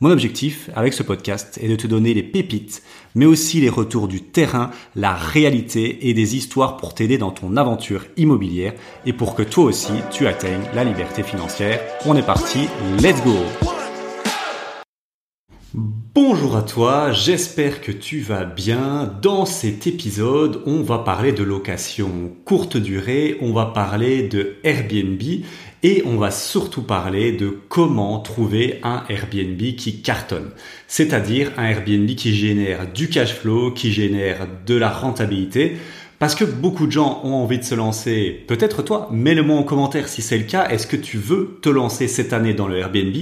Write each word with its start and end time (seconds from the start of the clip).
Mon 0.00 0.10
objectif 0.10 0.70
avec 0.74 0.92
ce 0.92 1.02
podcast 1.02 1.58
est 1.62 1.68
de 1.68 1.76
te 1.76 1.86
donner 1.86 2.14
les 2.14 2.22
pépites, 2.22 2.82
mais 3.14 3.26
aussi 3.26 3.60
les 3.60 3.68
retours 3.68 4.08
du 4.08 4.22
terrain, 4.22 4.70
la 4.96 5.14
réalité 5.14 6.08
et 6.08 6.14
des 6.14 6.36
histoires 6.36 6.76
pour 6.76 6.94
t'aider 6.94 7.16
dans 7.16 7.30
ton 7.30 7.56
aventure 7.56 8.06
immobilière 8.16 8.74
et 9.06 9.12
pour 9.12 9.34
que 9.34 9.42
toi 9.42 9.64
aussi 9.64 9.92
tu 10.10 10.26
atteignes 10.26 10.64
la 10.74 10.84
liberté 10.84 11.22
financière. 11.22 11.80
On 12.06 12.16
est 12.16 12.26
parti, 12.26 12.68
let's 13.00 13.22
go 13.24 13.73
Bonjour 15.76 16.54
à 16.54 16.62
toi, 16.62 17.10
j'espère 17.10 17.80
que 17.80 17.90
tu 17.90 18.20
vas 18.20 18.44
bien. 18.44 19.12
Dans 19.22 19.44
cet 19.44 19.88
épisode, 19.88 20.62
on 20.66 20.82
va 20.82 20.98
parler 20.98 21.32
de 21.32 21.42
location 21.42 22.32
courte 22.44 22.76
durée, 22.76 23.38
on 23.40 23.52
va 23.52 23.66
parler 23.66 24.22
de 24.28 24.54
Airbnb 24.62 25.20
et 25.82 26.04
on 26.06 26.16
va 26.16 26.30
surtout 26.30 26.82
parler 26.82 27.32
de 27.32 27.58
comment 27.68 28.20
trouver 28.20 28.78
un 28.84 29.02
Airbnb 29.08 29.60
qui 29.74 30.00
cartonne. 30.00 30.52
C'est-à-dire 30.86 31.50
un 31.56 31.64
Airbnb 31.64 32.06
qui 32.10 32.32
génère 32.36 32.92
du 32.92 33.08
cash 33.08 33.34
flow, 33.34 33.72
qui 33.72 33.90
génère 33.90 34.46
de 34.64 34.76
la 34.76 34.90
rentabilité. 34.90 35.78
Parce 36.24 36.36
que 36.36 36.46
beaucoup 36.46 36.86
de 36.86 36.90
gens 36.90 37.20
ont 37.22 37.34
envie 37.34 37.58
de 37.58 37.64
se 37.64 37.74
lancer, 37.74 38.44
peut-être 38.48 38.80
toi, 38.82 39.10
mets-le-moi 39.12 39.58
en 39.58 39.62
commentaire 39.62 40.08
si 40.08 40.22
c'est 40.22 40.38
le 40.38 40.44
cas. 40.44 40.66
Est-ce 40.70 40.86
que 40.86 40.96
tu 40.96 41.18
veux 41.18 41.58
te 41.60 41.68
lancer 41.68 42.08
cette 42.08 42.32
année 42.32 42.54
dans 42.54 42.66
le 42.66 42.78
Airbnb? 42.78 43.14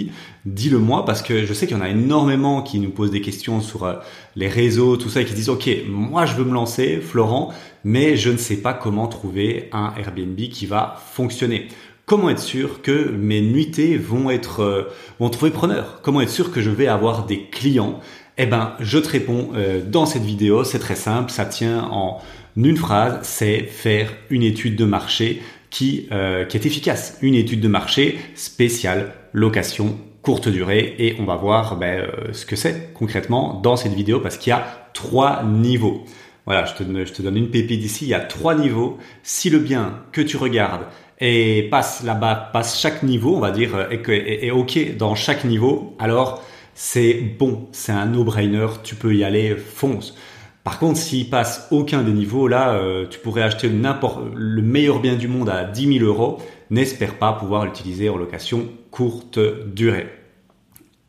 Dis-le 0.47 0.79
moi 0.79 1.05
parce 1.05 1.21
que 1.21 1.45
je 1.45 1.53
sais 1.53 1.67
qu'il 1.67 1.77
y 1.77 1.81
en 1.81 1.83
a 1.83 1.89
énormément 1.89 2.63
qui 2.63 2.79
nous 2.79 2.91
posent 2.91 3.11
des 3.11 3.21
questions 3.21 3.61
sur 3.61 3.83
euh, 3.83 3.95
les 4.37 4.47
réseaux, 4.47 4.97
tout 4.97 5.09
ça, 5.09 5.21
et 5.21 5.25
qui 5.25 5.35
disent 5.35 5.49
OK, 5.49 5.69
moi 5.89 6.27
je 6.27 6.37
veux 6.37 6.45
me 6.45 6.53
lancer, 6.55 7.01
Florent, 7.01 7.53
mais 7.83 8.15
je 8.17 8.31
ne 8.31 8.37
sais 8.37 8.59
pas 8.59 8.73
comment 8.73 9.09
trouver 9.09 9.69
un 9.73 9.93
Airbnb 9.99 10.37
qui 10.37 10.67
va 10.67 10.95
fonctionner. 11.13 11.67
Comment 12.07 12.31
être 12.31 12.39
sûr 12.39 12.83
que 12.83 13.11
mes 13.11 13.41
nuitées 13.41 13.97
vont 13.97 14.31
être 14.31 14.61
euh, 14.61 14.83
vont 15.19 15.29
trouver 15.29 15.51
preneur? 15.51 15.99
Comment 16.03 16.21
être 16.21 16.31
sûr 16.31 16.53
que 16.53 16.61
je 16.61 16.71
vais 16.71 16.87
avoir 16.87 17.27
des 17.27 17.49
clients? 17.51 17.99
Eh 18.39 18.47
ben, 18.47 18.75
je 18.81 18.99
te 18.99 19.09
réponds 19.09 19.51
euh, 19.55 19.83
dans 19.85 20.07
cette 20.07 20.23
vidéo. 20.23 20.65
C'est 20.65 20.79
très 20.79 20.95
simple. 20.95 21.31
Ça 21.31 21.45
tient 21.45 21.83
en 21.91 22.21
une 22.57 22.77
phrase. 22.77 23.21
C'est 23.23 23.63
faire 23.63 24.13
une 24.31 24.43
étude 24.43 24.77
de 24.77 24.85
marché 24.85 25.43
qui 25.71 26.09
euh, 26.13 26.45
qui 26.45 26.57
est 26.57 26.67
efficace. 26.67 27.19
Une 27.23 27.35
étude 27.35 27.61
de 27.61 27.69
marché 27.69 28.19
spéciale 28.35 29.15
location 29.33 29.99
courte 30.23 30.49
durée 30.49 30.95
et 30.99 31.17
on 31.19 31.25
va 31.25 31.37
voir 31.37 31.77
ben, 31.77 32.07
ce 32.33 32.47
que 32.47 32.55
c'est 32.55 32.93
concrètement 32.95 33.61
dans 33.61 33.77
cette 33.77 33.93
vidéo 33.93 34.21
parce 34.21 34.37
qu'il 34.37 34.51
y 34.51 34.55
a 34.55 34.83
trois 34.93 35.43
niveaux. 35.43 36.05
Voilà, 36.47 36.65
je 36.65 36.75
te, 36.75 37.23
donne 37.23 37.37
une 37.37 37.51
pépite 37.51 37.85
ici. 37.85 38.05
Il 38.07 38.09
y 38.09 38.15
a 38.15 38.21
trois 38.21 38.55
niveaux. 38.55 38.99
Si 39.23 39.49
le 39.51 39.59
bien 39.59 40.03
que 40.13 40.21
tu 40.21 40.37
regardes 40.37 40.83
et 41.21 41.69
passe 41.71 42.03
là-bas, 42.03 42.51
passe 42.53 42.81
chaque 42.81 43.03
niveau, 43.03 43.37
on 43.37 43.41
va 43.41 43.53
dire, 43.53 43.89
et 43.93 43.99
que 43.99 44.11
est, 44.11 44.51
ok 44.51 44.97
dans 44.97 45.15
chaque 45.15 45.45
niveau, 45.45 45.95
alors 46.01 46.43
c'est 46.75 47.15
bon, 47.15 47.69
c'est 47.71 47.93
un 47.93 48.07
no-brainer, 48.07 48.67
tu 48.83 48.97
peux 48.97 49.15
y 49.15 49.23
aller, 49.23 49.55
fonce. 49.55 50.17
Par 50.65 50.79
contre, 50.79 50.99
s'il 50.99 51.29
passe 51.29 51.67
aucun 51.73 52.03
des 52.03 52.13
niveaux, 52.13 52.47
là, 52.47 52.75
euh, 52.75 53.07
tu 53.09 53.19
pourrais 53.19 53.43
acheter 53.43 53.69
n'importe 53.69 54.21
le 54.35 54.63
meilleur 54.63 55.01
bien 55.01 55.17
du 55.17 55.27
monde 55.27 55.49
à 55.49 55.65
10 55.65 55.99
000 55.99 56.05
euros. 56.05 56.39
N'espère 56.71 57.19
pas 57.19 57.33
pouvoir 57.33 57.65
l'utiliser 57.65 58.09
en 58.09 58.17
location 58.17 58.69
courte 58.91 59.41
durée. 59.67 60.09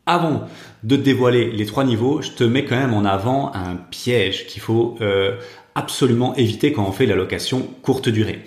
Avant 0.06 0.48
de 0.82 0.96
dévoiler 0.96 1.50
les 1.50 1.66
trois 1.66 1.84
niveaux, 1.84 2.20
je 2.20 2.30
te 2.30 2.44
mets 2.44 2.64
quand 2.64 2.76
même 2.76 2.92
en 2.92 3.04
avant 3.04 3.52
un 3.54 3.76
piège 3.76 4.46
qu'il 4.46 4.60
faut 4.60 4.96
euh, 5.00 5.36
absolument 5.74 6.34
éviter 6.34 6.72
quand 6.72 6.86
on 6.86 6.92
fait 6.92 7.06
la 7.06 7.14
location 7.14 7.66
courte 7.82 8.08
durée. 8.08 8.42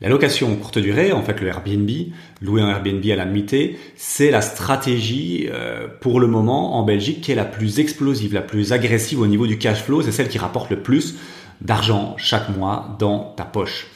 La 0.00 0.08
location 0.08 0.54
courte 0.56 0.78
durée, 0.78 1.12
en 1.12 1.22
fait 1.22 1.40
le 1.40 1.46
Airbnb, 1.46 1.88
louer 2.42 2.60
un 2.60 2.68
Airbnb 2.68 3.04
à 3.10 3.16
la 3.16 3.24
nuitée, 3.24 3.78
c'est 3.96 4.30
la 4.30 4.40
stratégie 4.40 5.48
euh, 5.50 5.86
pour 6.00 6.18
le 6.18 6.26
moment 6.26 6.76
en 6.76 6.82
Belgique 6.82 7.20
qui 7.20 7.32
est 7.32 7.36
la 7.36 7.44
plus 7.44 7.78
explosive, 7.78 8.34
la 8.34 8.42
plus 8.42 8.72
agressive 8.72 9.20
au 9.20 9.26
niveau 9.26 9.46
du 9.46 9.56
cash 9.56 9.82
flow, 9.82 10.02
c'est 10.02 10.12
celle 10.12 10.28
qui 10.28 10.38
rapporte 10.38 10.70
le 10.70 10.82
plus 10.82 11.14
d'argent 11.60 12.16
chaque 12.18 12.48
mois 12.48 12.96
dans 12.98 13.34
ta 13.36 13.44
poche. 13.44 13.86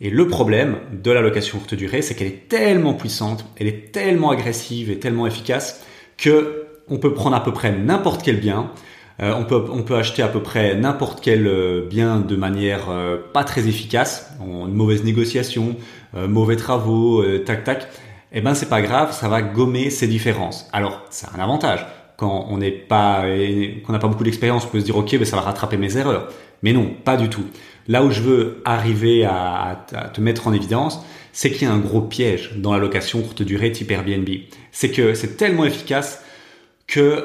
Et 0.00 0.10
le 0.10 0.26
problème 0.26 0.78
de 0.90 1.10
la 1.10 1.20
location 1.20 1.58
courte 1.58 1.74
durée, 1.74 2.02
c'est 2.02 2.14
qu'elle 2.14 2.28
est 2.28 2.48
tellement 2.48 2.94
puissante, 2.94 3.44
elle 3.56 3.68
est 3.68 3.92
tellement 3.92 4.30
agressive 4.30 4.90
et 4.90 4.98
tellement 4.98 5.26
efficace 5.26 5.84
que 6.16 6.66
on 6.88 6.98
peut 6.98 7.14
prendre 7.14 7.36
à 7.36 7.44
peu 7.44 7.52
près 7.52 7.70
n'importe 7.70 8.22
quel 8.24 8.40
bien, 8.40 8.72
euh, 9.20 9.34
on, 9.34 9.44
peut, 9.44 9.62
on 9.70 9.82
peut 9.82 9.96
acheter 9.96 10.22
à 10.22 10.28
peu 10.28 10.40
près 10.40 10.74
n'importe 10.74 11.20
quel 11.22 11.46
euh, 11.46 11.86
bien 11.88 12.20
de 12.20 12.36
manière 12.36 12.90
euh, 12.90 13.18
pas 13.32 13.44
très 13.44 13.68
efficace, 13.68 14.30
en 14.40 14.66
mauvaise 14.66 15.04
négociation, 15.04 15.76
mauvais 16.28 16.56
travaux, 16.56 17.24
tac 17.46 17.64
tac. 17.64 17.88
Eh 18.32 18.42
ben 18.42 18.54
c'est 18.54 18.68
pas 18.68 18.82
grave, 18.82 19.12
ça 19.12 19.28
va 19.28 19.40
gommer 19.40 19.88
ces 19.88 20.06
différences. 20.06 20.68
Alors 20.72 21.02
c'est 21.08 21.26
un 21.34 21.40
avantage. 21.40 21.86
Quand 22.18 22.46
on 22.50 22.58
n'est 22.58 22.70
pas, 22.70 23.24
qu'on 23.86 23.92
n'a 23.92 23.98
pas 23.98 24.08
beaucoup 24.08 24.24
d'expérience, 24.24 24.66
on 24.66 24.68
peut 24.68 24.80
se 24.80 24.84
dire 24.84 24.96
ok, 24.96 25.12
ben, 25.12 25.24
ça 25.24 25.36
va 25.36 25.42
rattraper 25.42 25.78
mes 25.78 25.96
erreurs. 25.96 26.28
Mais 26.62 26.74
non, 26.74 26.90
pas 27.04 27.16
du 27.16 27.30
tout. 27.30 27.44
Là 27.88 28.04
où 28.04 28.10
je 28.10 28.20
veux 28.20 28.60
arriver 28.66 29.24
à, 29.24 29.84
à 29.94 30.08
te 30.08 30.20
mettre 30.20 30.46
en 30.46 30.52
évidence, 30.52 31.02
c'est 31.32 31.50
qu'il 31.50 31.66
y 31.66 31.70
a 31.70 31.72
un 31.72 31.78
gros 31.78 32.02
piège 32.02 32.52
dans 32.56 32.74
la 32.74 32.78
location 32.78 33.22
courte 33.22 33.42
durée 33.42 33.72
type 33.72 33.90
Airbnb. 33.90 34.28
C'est 34.70 34.90
que 34.90 35.14
c'est 35.14 35.38
tellement 35.38 35.64
efficace 35.64 36.22
que 36.86 37.24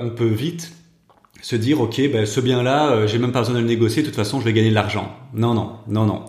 on 0.00 0.10
peut 0.10 0.26
vite 0.26 0.77
se 1.40 1.56
dire 1.56 1.80
ok 1.80 2.00
ben 2.12 2.26
ce 2.26 2.40
bien 2.40 2.62
là 2.62 2.90
euh, 2.90 3.06
j'ai 3.06 3.18
même 3.18 3.32
pas 3.32 3.40
besoin 3.40 3.54
de 3.54 3.60
le 3.60 3.66
négocier 3.66 4.02
de 4.02 4.08
toute 4.08 4.16
façon 4.16 4.40
je 4.40 4.44
vais 4.44 4.52
gagner 4.52 4.70
de 4.70 4.74
l'argent. 4.74 5.14
Non 5.34 5.54
non 5.54 5.76
non 5.86 6.06
non. 6.06 6.24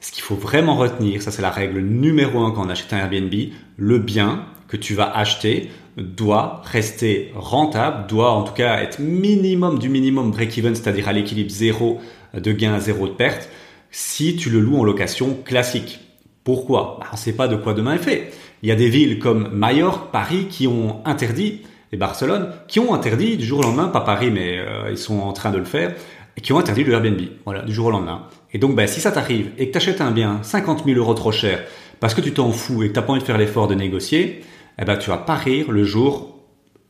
Ce 0.00 0.12
qu'il 0.12 0.22
faut 0.22 0.34
vraiment 0.34 0.76
retenir 0.76 1.22
ça 1.22 1.30
c'est 1.30 1.42
la 1.42 1.50
règle 1.50 1.80
numéro 1.80 2.40
un 2.40 2.50
quand 2.52 2.66
on 2.66 2.70
achète 2.70 2.92
un 2.92 2.98
Airbnb 2.98 3.34
le 3.76 3.98
bien 3.98 4.44
que 4.68 4.76
tu 4.76 4.94
vas 4.94 5.10
acheter 5.16 5.70
doit 5.96 6.62
rester 6.64 7.32
rentable 7.34 8.06
doit 8.06 8.30
en 8.30 8.42
tout 8.42 8.52
cas 8.52 8.80
être 8.80 8.98
minimum 9.00 9.78
du 9.78 9.88
minimum 9.88 10.30
break-even 10.30 10.74
c'est-à-dire 10.74 11.08
à, 11.08 11.12
l'équilibre 11.12 11.50
zéro 11.50 12.00
de 12.34 12.52
gain 12.52 12.78
zéro 12.78 13.08
de 13.08 13.12
perte 13.12 13.48
si 13.90 14.36
tu 14.36 14.50
le 14.50 14.60
loues 14.60 14.78
en 14.78 14.84
location 14.84 15.36
classique. 15.44 16.00
Pourquoi? 16.44 16.98
Bah, 17.00 17.06
on 17.10 17.16
ne 17.16 17.20
sait 17.20 17.32
pas 17.32 17.48
de 17.48 17.56
quoi 17.56 17.74
demain 17.74 17.94
est 17.94 17.98
fait. 17.98 18.32
Il 18.62 18.68
y 18.68 18.72
a 18.72 18.76
des 18.76 18.88
villes 18.88 19.18
comme 19.18 19.48
Majorque 19.52 20.10
Paris 20.10 20.46
qui 20.50 20.66
ont 20.66 21.00
interdit 21.04 21.62
et 21.92 21.96
Barcelone, 21.96 22.50
qui 22.66 22.80
ont 22.80 22.94
interdit 22.94 23.36
du 23.36 23.44
jour 23.44 23.60
au 23.60 23.62
lendemain, 23.62 23.88
pas 23.88 24.00
Paris, 24.00 24.30
mais 24.30 24.58
euh, 24.58 24.90
ils 24.90 24.98
sont 24.98 25.20
en 25.20 25.32
train 25.32 25.50
de 25.50 25.58
le 25.58 25.64
faire, 25.64 25.94
et 26.36 26.40
qui 26.40 26.52
ont 26.52 26.58
interdit 26.58 26.84
le 26.84 26.92
Airbnb, 26.92 27.20
voilà, 27.44 27.62
du 27.62 27.72
jour 27.72 27.86
au 27.86 27.90
lendemain. 27.90 28.28
Et 28.52 28.58
donc, 28.58 28.74
ben, 28.74 28.86
si 28.86 29.00
ça 29.00 29.10
t'arrive 29.10 29.50
et 29.58 29.68
que 29.68 29.72
tu 29.72 29.78
achètes 29.78 30.00
un 30.00 30.10
bien 30.10 30.40
50 30.42 30.84
000 30.84 30.98
euros 30.98 31.14
trop 31.14 31.32
cher 31.32 31.60
parce 32.00 32.14
que 32.14 32.20
tu 32.20 32.32
t'en 32.32 32.52
fous 32.52 32.82
et 32.82 32.88
que 32.88 32.94
tu 32.98 33.04
pas 33.04 33.12
envie 33.12 33.20
de 33.20 33.24
faire 33.24 33.38
l'effort 33.38 33.66
de 33.66 33.74
négocier, 33.74 34.44
eh 34.78 34.84
ben, 34.84 34.96
tu 34.96 35.10
vas 35.10 35.16
pas 35.16 35.34
rire 35.34 35.72
le 35.72 35.84
jour 35.84 36.38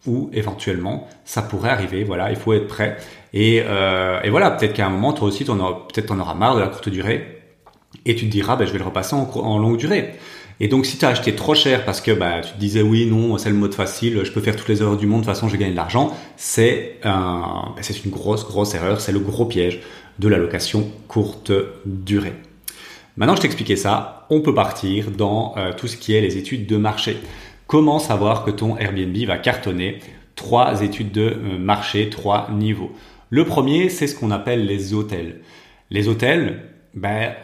où 0.06 0.30
éventuellement 0.32 1.08
ça 1.24 1.42
pourrait 1.42 1.70
arriver. 1.70 2.04
Voilà, 2.04 2.30
il 2.30 2.36
faut 2.36 2.52
être 2.52 2.66
prêt. 2.66 2.98
Et, 3.32 3.62
euh, 3.64 4.20
et 4.22 4.30
voilà, 4.30 4.50
peut-être 4.50 4.74
qu'à 4.74 4.86
un 4.86 4.90
moment, 4.90 5.12
toi 5.12 5.28
aussi, 5.28 5.44
peut-être 5.44 6.10
en 6.10 6.18
auras 6.18 6.34
marre 6.34 6.56
de 6.56 6.60
la 6.60 6.68
courte 6.68 6.88
durée 6.88 7.42
et 8.04 8.14
tu 8.14 8.26
te 8.26 8.30
diras, 8.30 8.56
ben, 8.56 8.66
je 8.66 8.72
vais 8.72 8.78
le 8.78 8.84
repasser 8.84 9.16
en 9.16 9.58
longue 9.58 9.78
durée. 9.78 10.14
Et 10.60 10.68
donc, 10.68 10.86
si 10.86 10.98
tu 10.98 11.04
as 11.04 11.08
acheté 11.08 11.34
trop 11.36 11.54
cher 11.54 11.84
parce 11.84 12.00
que 12.00 12.10
bah, 12.10 12.40
tu 12.40 12.52
te 12.52 12.58
disais 12.58 12.82
oui, 12.82 13.06
non, 13.06 13.38
c'est 13.38 13.48
le 13.48 13.54
mode 13.54 13.74
facile, 13.74 14.22
je 14.24 14.32
peux 14.32 14.40
faire 14.40 14.56
toutes 14.56 14.68
les 14.68 14.82
heures 14.82 14.96
du 14.96 15.06
monde, 15.06 15.20
de 15.20 15.26
toute 15.26 15.34
façon, 15.34 15.48
j'ai 15.48 15.56
gagné 15.56 15.70
de 15.70 15.76
l'argent, 15.76 16.12
c'est 16.36 16.96
un, 17.04 17.72
bah, 17.76 17.82
c'est 17.82 18.04
une 18.04 18.10
grosse, 18.10 18.44
grosse 18.44 18.74
erreur, 18.74 19.00
c'est 19.00 19.12
le 19.12 19.20
gros 19.20 19.44
piège 19.44 19.80
de 20.18 20.28
la 20.28 20.36
location 20.36 20.90
courte 21.06 21.52
durée. 21.86 22.34
Maintenant 23.16 23.34
que 23.34 23.48
je 23.48 23.56
t'ai 23.56 23.76
ça, 23.76 24.26
on 24.30 24.40
peut 24.40 24.54
partir 24.54 25.10
dans 25.10 25.54
euh, 25.56 25.72
tout 25.76 25.88
ce 25.88 25.96
qui 25.96 26.14
est 26.14 26.20
les 26.20 26.36
études 26.36 26.66
de 26.66 26.76
marché. 26.76 27.16
Comment 27.66 27.98
savoir 27.98 28.44
que 28.44 28.50
ton 28.50 28.76
Airbnb 28.76 29.16
va 29.26 29.38
cartonner? 29.38 29.98
Trois 30.36 30.82
études 30.82 31.12
de 31.12 31.22
euh, 31.22 31.58
marché, 31.58 32.10
trois 32.10 32.48
niveaux. 32.52 32.92
Le 33.30 33.44
premier, 33.44 33.88
c'est 33.88 34.06
ce 34.06 34.14
qu'on 34.14 34.30
appelle 34.30 34.66
les 34.66 34.94
hôtels. 34.94 35.40
Les 35.90 36.08
hôtels, 36.08 36.62
ben, 36.94 37.34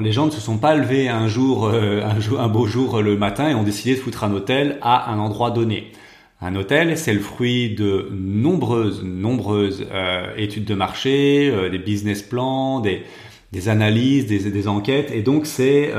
les 0.00 0.12
gens 0.12 0.26
ne 0.26 0.30
se 0.30 0.40
sont 0.40 0.58
pas 0.58 0.74
levés 0.74 1.08
un 1.08 1.28
jour, 1.28 1.66
euh, 1.66 2.02
un, 2.38 2.48
beau 2.48 2.66
jour 2.66 3.02
le 3.02 3.16
matin 3.16 3.48
et 3.48 3.54
ont 3.54 3.62
décidé 3.62 3.94
de 3.94 4.00
foutre 4.00 4.24
un 4.24 4.32
hôtel 4.32 4.78
à 4.82 5.12
un 5.12 5.18
endroit 5.18 5.50
donné. 5.50 5.92
Un 6.40 6.56
hôtel, 6.56 6.98
c'est 6.98 7.12
le 7.12 7.20
fruit 7.20 7.70
de 7.70 8.08
nombreuses, 8.10 9.04
nombreuses 9.04 9.86
euh, 9.92 10.34
études 10.36 10.64
de 10.64 10.74
marché, 10.74 11.48
euh, 11.52 11.68
des 11.68 11.78
business 11.78 12.22
plans, 12.22 12.80
des, 12.80 13.04
analyses, 13.68 14.26
des, 14.26 14.50
des, 14.50 14.68
enquêtes, 14.68 15.12
et 15.12 15.22
donc 15.22 15.46
c'est 15.46 15.92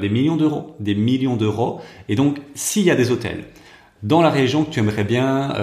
des 0.00 0.08
millions 0.08 0.36
d'euros, 0.36 0.76
des 0.78 0.94
millions 0.94 1.36
d'euros. 1.36 1.80
Et 2.08 2.14
donc, 2.14 2.38
s'il 2.54 2.84
y 2.84 2.90
a 2.90 2.96
des 2.96 3.10
hôtels 3.10 3.44
dans 4.04 4.20
la 4.20 4.30
région 4.30 4.62
que 4.62 4.70
tu 4.70 4.78
aimerais 4.78 5.04
bien 5.04 5.54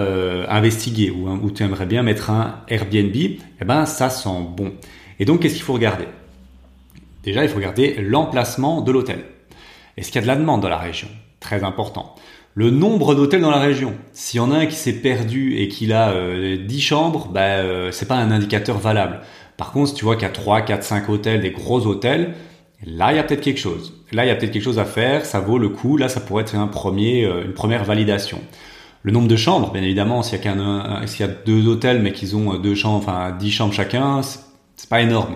investiguer 0.48 1.10
ou 1.10 1.30
où 1.30 1.50
tu 1.52 1.62
aimerais 1.62 1.86
bien 1.86 2.02
mettre 2.02 2.30
un 2.30 2.62
Airbnb, 2.68 3.14
eh 3.14 3.64
ben 3.64 3.86
ça 3.86 4.10
sent 4.10 4.40
bon. 4.56 4.72
Et 5.20 5.24
donc, 5.24 5.40
qu'est-ce 5.40 5.54
qu'il 5.54 5.62
faut 5.62 5.74
regarder? 5.74 6.06
Déjà, 7.26 7.42
il 7.42 7.48
faut 7.48 7.56
regarder 7.56 7.96
l'emplacement 8.00 8.80
de 8.80 8.92
l'hôtel. 8.92 9.24
Est-ce 9.96 10.12
qu'il 10.12 10.16
y 10.16 10.18
a 10.18 10.22
de 10.22 10.28
la 10.28 10.36
demande 10.36 10.62
dans 10.62 10.68
la 10.68 10.78
région? 10.78 11.08
Très 11.40 11.64
important. 11.64 12.14
Le 12.54 12.70
nombre 12.70 13.16
d'hôtels 13.16 13.40
dans 13.40 13.50
la 13.50 13.58
région. 13.58 13.94
S'il 14.12 14.38
y 14.38 14.40
en 14.40 14.52
a 14.52 14.58
un 14.58 14.66
qui 14.66 14.76
s'est 14.76 15.00
perdu 15.00 15.56
et 15.58 15.66
qu'il 15.66 15.92
a 15.92 16.10
euh, 16.10 16.56
10 16.56 16.80
chambres, 16.80 17.28
bah, 17.32 17.40
euh, 17.40 17.90
c'est 17.90 18.06
pas 18.06 18.14
un 18.14 18.30
indicateur 18.30 18.78
valable. 18.78 19.20
Par 19.56 19.72
contre, 19.72 19.88
si 19.88 19.94
tu 19.96 20.04
vois 20.04 20.14
qu'il 20.14 20.22
y 20.22 20.30
a 20.30 20.32
3, 20.32 20.62
4, 20.62 20.84
5 20.84 21.08
hôtels, 21.08 21.40
des 21.40 21.50
gros 21.50 21.84
hôtels, 21.84 22.34
là, 22.86 23.12
il 23.12 23.16
y 23.16 23.18
a 23.18 23.24
peut-être 23.24 23.40
quelque 23.40 23.60
chose. 23.60 23.92
Là, 24.12 24.24
il 24.24 24.28
y 24.28 24.30
a 24.30 24.36
peut-être 24.36 24.52
quelque 24.52 24.62
chose 24.62 24.78
à 24.78 24.84
faire, 24.84 25.26
ça 25.26 25.40
vaut 25.40 25.58
le 25.58 25.68
coup. 25.68 25.96
Là, 25.96 26.08
ça 26.08 26.20
pourrait 26.20 26.44
être 26.44 26.54
un 26.54 26.68
premier, 26.68 27.24
euh, 27.24 27.44
une 27.44 27.54
première 27.54 27.84
validation. 27.84 28.38
Le 29.02 29.10
nombre 29.10 29.28
de 29.28 29.36
chambres, 29.36 29.72
bien 29.72 29.82
évidemment, 29.82 30.22
s'il 30.22 30.38
y 30.44 30.46
a, 30.46 30.54
y 30.54 31.22
a 31.22 31.28
deux 31.28 31.66
hôtels 31.66 32.00
mais 32.02 32.12
qu'ils 32.12 32.36
ont 32.36 32.56
deux 32.58 32.76
chambres, 32.76 32.98
enfin 32.98 33.32
10 33.32 33.50
chambres 33.50 33.74
chacun, 33.74 34.20
c'est 34.22 34.88
pas 34.88 35.00
énorme. 35.00 35.34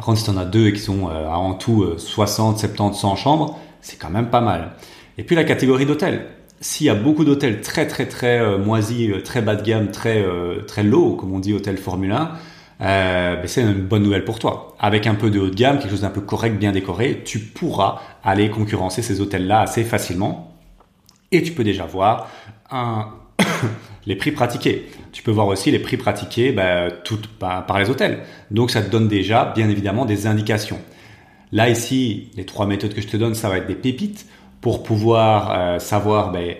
Par 0.00 0.06
contre, 0.06 0.20
si 0.20 0.32
tu 0.32 0.38
as 0.38 0.44
deux 0.46 0.68
et 0.68 0.72
qui 0.72 0.80
sont 0.80 1.10
euh, 1.10 1.28
en 1.28 1.52
tout 1.52 1.86
60, 1.98 2.58
70, 2.58 2.98
100 2.98 3.16
chambres, 3.16 3.60
c'est 3.82 3.98
quand 3.98 4.08
même 4.08 4.30
pas 4.30 4.40
mal. 4.40 4.72
Et 5.18 5.24
puis 5.24 5.36
la 5.36 5.44
catégorie 5.44 5.84
d'hôtels. 5.84 6.24
S'il 6.62 6.86
y 6.86 6.88
a 6.88 6.94
beaucoup 6.94 7.22
d'hôtels 7.22 7.60
très 7.60 7.86
très 7.86 8.06
très 8.06 8.40
euh, 8.40 8.56
moisis, 8.56 9.10
euh, 9.10 9.20
très 9.20 9.42
bas 9.42 9.56
de 9.56 9.62
gamme, 9.62 9.90
très 9.90 10.24
très 10.66 10.84
low, 10.84 11.16
comme 11.16 11.34
on 11.34 11.38
dit 11.38 11.52
hôtel 11.52 11.76
Formule 11.76 12.12
1, 12.12 12.30
ben 12.80 13.46
c'est 13.46 13.60
une 13.60 13.74
bonne 13.74 14.02
nouvelle 14.02 14.24
pour 14.24 14.38
toi. 14.38 14.74
Avec 14.78 15.06
un 15.06 15.14
peu 15.14 15.28
de 15.28 15.38
haut 15.38 15.50
de 15.50 15.54
gamme, 15.54 15.78
quelque 15.78 15.90
chose 15.90 16.00
d'un 16.00 16.08
peu 16.08 16.22
correct, 16.22 16.56
bien 16.58 16.72
décoré, 16.72 17.20
tu 17.22 17.38
pourras 17.38 18.00
aller 18.24 18.48
concurrencer 18.48 19.02
ces 19.02 19.20
hôtels-là 19.20 19.60
assez 19.60 19.84
facilement. 19.84 20.56
Et 21.30 21.42
tu 21.42 21.52
peux 21.52 21.62
déjà 21.62 21.84
voir 21.84 22.30
les 24.06 24.16
prix 24.16 24.32
pratiqués. 24.32 24.88
Tu 25.12 25.22
peux 25.22 25.30
voir 25.30 25.46
aussi 25.48 25.70
les 25.70 25.78
prix 25.78 25.96
pratiqués 25.96 26.52
bah, 26.52 26.88
par 27.38 27.78
les 27.78 27.90
hôtels. 27.90 28.20
Donc 28.50 28.70
ça 28.70 28.82
te 28.82 28.90
donne 28.90 29.08
déjà, 29.08 29.52
bien 29.54 29.68
évidemment, 29.68 30.04
des 30.04 30.26
indications. 30.26 30.78
Là, 31.52 31.68
ici, 31.68 32.28
les 32.36 32.44
trois 32.44 32.66
méthodes 32.66 32.94
que 32.94 33.00
je 33.00 33.08
te 33.08 33.16
donne, 33.16 33.34
ça 33.34 33.48
va 33.48 33.58
être 33.58 33.66
des 33.66 33.74
pépites 33.74 34.26
pour 34.60 34.82
pouvoir 34.82 35.50
euh, 35.52 35.78
savoir 35.78 36.30
ben, 36.30 36.54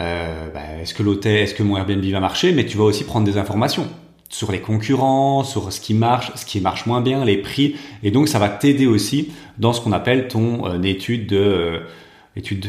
euh, 0.00 0.48
ben, 0.52 0.80
est-ce 0.82 0.94
que 0.94 1.02
l'hôtel, 1.02 1.36
est-ce 1.36 1.54
que 1.54 1.62
mon 1.62 1.76
Airbnb 1.76 2.04
va 2.04 2.20
marcher, 2.20 2.52
mais 2.52 2.66
tu 2.66 2.76
vas 2.76 2.84
aussi 2.84 3.04
prendre 3.04 3.26
des 3.26 3.38
informations 3.38 3.86
sur 4.28 4.50
les 4.50 4.60
concurrents, 4.60 5.44
sur 5.44 5.72
ce 5.72 5.80
qui 5.80 5.94
marche, 5.94 6.32
ce 6.34 6.44
qui 6.44 6.60
marche 6.60 6.86
moins 6.86 7.00
bien, 7.00 7.24
les 7.24 7.36
prix, 7.36 7.76
et 8.02 8.10
donc 8.10 8.28
ça 8.28 8.40
va 8.40 8.48
t'aider 8.48 8.86
aussi 8.86 9.30
dans 9.58 9.72
ce 9.72 9.80
qu'on 9.80 9.92
appelle 9.92 10.26
ton 10.26 10.66
euh, 10.66 10.82
étude 10.82 11.28
de 11.28 11.82
étude 12.34 12.60
de, 12.60 12.68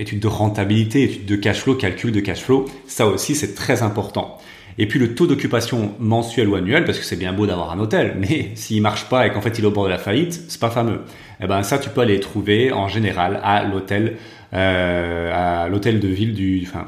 étude 0.00 0.20
de 0.20 0.26
rentabilité, 0.26 1.04
étude 1.04 1.26
de 1.26 1.36
cash 1.36 1.60
flow, 1.60 1.74
calcul 1.74 2.10
de 2.10 2.20
cash 2.20 2.40
flow. 2.40 2.64
Ça 2.86 3.06
aussi, 3.06 3.34
c'est 3.34 3.54
très 3.54 3.82
important. 3.82 4.38
Et 4.78 4.86
puis 4.86 4.98
le 4.98 5.14
taux 5.14 5.26
d'occupation 5.26 5.94
mensuel 5.98 6.48
ou 6.48 6.56
annuel, 6.56 6.84
parce 6.84 6.98
que 6.98 7.04
c'est 7.04 7.16
bien 7.16 7.32
beau 7.32 7.46
d'avoir 7.46 7.72
un 7.72 7.78
hôtel, 7.78 8.16
mais 8.18 8.50
s'il 8.54 8.82
marche 8.82 9.08
pas 9.08 9.26
et 9.26 9.30
qu'en 9.30 9.40
fait 9.40 9.58
il 9.58 9.64
est 9.64 9.66
au 9.66 9.70
bord 9.70 9.84
de 9.84 9.90
la 9.90 9.98
faillite, 9.98 10.44
c'est 10.48 10.60
pas 10.60 10.70
fameux. 10.70 11.00
Et 11.40 11.44
eh 11.44 11.46
ben 11.46 11.62
ça, 11.62 11.78
tu 11.78 11.90
peux 11.90 12.00
aller 12.00 12.20
trouver 12.20 12.72
en 12.72 12.88
général 12.88 13.40
à 13.42 13.64
l'hôtel, 13.64 14.16
euh, 14.52 15.64
à 15.64 15.68
l'hôtel 15.68 16.00
de 16.00 16.08
ville 16.08 16.32
du, 16.32 16.62
enfin, 16.66 16.86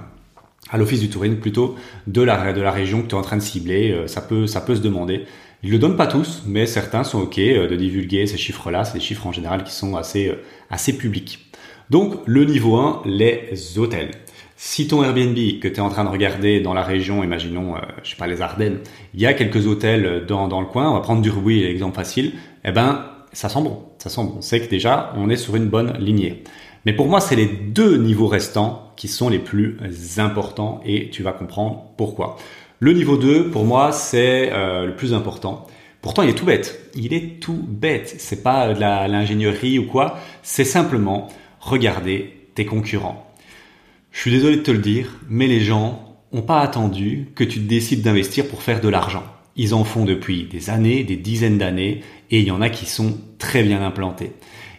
à 0.70 0.78
l'office 0.78 1.00
du 1.00 1.08
tourisme 1.08 1.36
plutôt 1.36 1.76
de 2.06 2.22
la 2.22 2.52
de 2.52 2.60
la 2.60 2.70
région 2.70 3.02
que 3.02 3.08
tu 3.08 3.14
es 3.14 3.18
en 3.18 3.22
train 3.22 3.36
de 3.36 3.42
cibler. 3.42 3.92
Euh, 3.92 4.06
ça 4.06 4.20
peut 4.20 4.46
ça 4.46 4.60
peut 4.60 4.76
se 4.76 4.82
demander. 4.82 5.24
Ils 5.62 5.70
le 5.70 5.78
donnent 5.78 5.96
pas 5.96 6.06
tous, 6.06 6.42
mais 6.46 6.66
certains 6.66 7.02
sont 7.02 7.20
ok 7.20 7.38
euh, 7.38 7.68
de 7.68 7.76
divulguer 7.76 8.26
ces 8.26 8.36
chiffres-là. 8.36 8.84
C'est 8.84 8.94
des 8.94 9.04
chiffres 9.04 9.26
en 9.26 9.32
général 9.32 9.64
qui 9.64 9.72
sont 9.72 9.96
assez 9.96 10.32
assez 10.70 10.96
publics. 10.96 11.46
Donc 11.90 12.14
le 12.26 12.44
niveau 12.44 12.76
1, 12.76 13.02
les 13.04 13.78
hôtels. 13.78 14.10
Si 14.58 14.88
ton 14.88 15.04
Airbnb 15.04 15.36
que 15.60 15.68
tu 15.68 15.74
es 15.74 15.80
en 15.80 15.90
train 15.90 16.04
de 16.04 16.08
regarder 16.08 16.60
dans 16.60 16.72
la 16.72 16.82
région, 16.82 17.22
imaginons, 17.22 17.76
euh, 17.76 17.80
je 18.02 18.10
sais 18.10 18.16
pas, 18.16 18.26
les 18.26 18.40
Ardennes, 18.40 18.78
il 19.12 19.20
y 19.20 19.26
a 19.26 19.34
quelques 19.34 19.66
hôtels 19.66 20.24
dans, 20.26 20.48
dans 20.48 20.60
le 20.60 20.66
coin, 20.66 20.90
on 20.90 20.94
va 20.94 21.00
prendre 21.00 21.20
du 21.20 21.30
Rubouille, 21.30 21.62
l'exemple 21.62 21.94
facile, 21.94 22.32
eh 22.64 22.72
ben, 22.72 23.04
ça 23.34 23.50
sent 23.50 23.60
bon, 23.60 23.82
ça 23.98 24.08
sent 24.08 24.22
bon. 24.22 24.38
C'est 24.40 24.60
que 24.60 24.70
déjà, 24.70 25.12
on 25.16 25.28
est 25.28 25.36
sur 25.36 25.56
une 25.56 25.66
bonne 25.66 25.92
lignée. 25.98 26.42
Mais 26.86 26.94
pour 26.94 27.06
moi, 27.06 27.20
c'est 27.20 27.36
les 27.36 27.46
deux 27.46 27.98
niveaux 27.98 28.28
restants 28.28 28.92
qui 28.96 29.08
sont 29.08 29.28
les 29.28 29.38
plus 29.38 29.76
importants 30.16 30.80
et 30.86 31.10
tu 31.10 31.22
vas 31.22 31.32
comprendre 31.32 31.84
pourquoi. 31.98 32.36
Le 32.78 32.92
niveau 32.92 33.16
2, 33.16 33.50
pour 33.50 33.64
moi, 33.64 33.92
c'est 33.92 34.50
euh, 34.52 34.86
le 34.86 34.96
plus 34.96 35.12
important. 35.12 35.66
Pourtant, 36.00 36.22
il 36.22 36.30
est 36.30 36.34
tout 36.34 36.46
bête. 36.46 36.90
Il 36.94 37.12
est 37.12 37.40
tout 37.40 37.58
bête. 37.66 38.14
C'est 38.18 38.42
pas 38.42 38.72
de 38.72 38.80
l'ingénierie 38.80 39.78
ou 39.78 39.86
quoi. 39.86 40.18
C'est 40.42 40.64
simplement 40.64 41.28
regarder 41.60 42.48
tes 42.54 42.64
concurrents. 42.64 43.25
Je 44.16 44.22
suis 44.22 44.30
désolé 44.30 44.56
de 44.56 44.62
te 44.62 44.70
le 44.70 44.78
dire, 44.78 45.10
mais 45.28 45.46
les 45.46 45.60
gens 45.60 46.16
n'ont 46.32 46.40
pas 46.40 46.60
attendu 46.60 47.28
que 47.34 47.44
tu 47.44 47.58
décides 47.58 48.00
d'investir 48.00 48.48
pour 48.48 48.62
faire 48.62 48.80
de 48.80 48.88
l'argent. 48.88 49.22
Ils 49.56 49.74
en 49.74 49.84
font 49.84 50.06
depuis 50.06 50.44
des 50.44 50.70
années, 50.70 51.04
des 51.04 51.16
dizaines 51.16 51.58
d'années, 51.58 52.00
et 52.30 52.40
il 52.40 52.46
y 52.46 52.50
en 52.50 52.62
a 52.62 52.70
qui 52.70 52.86
sont 52.86 53.18
très 53.36 53.62
bien 53.62 53.82
implantés. 53.82 54.32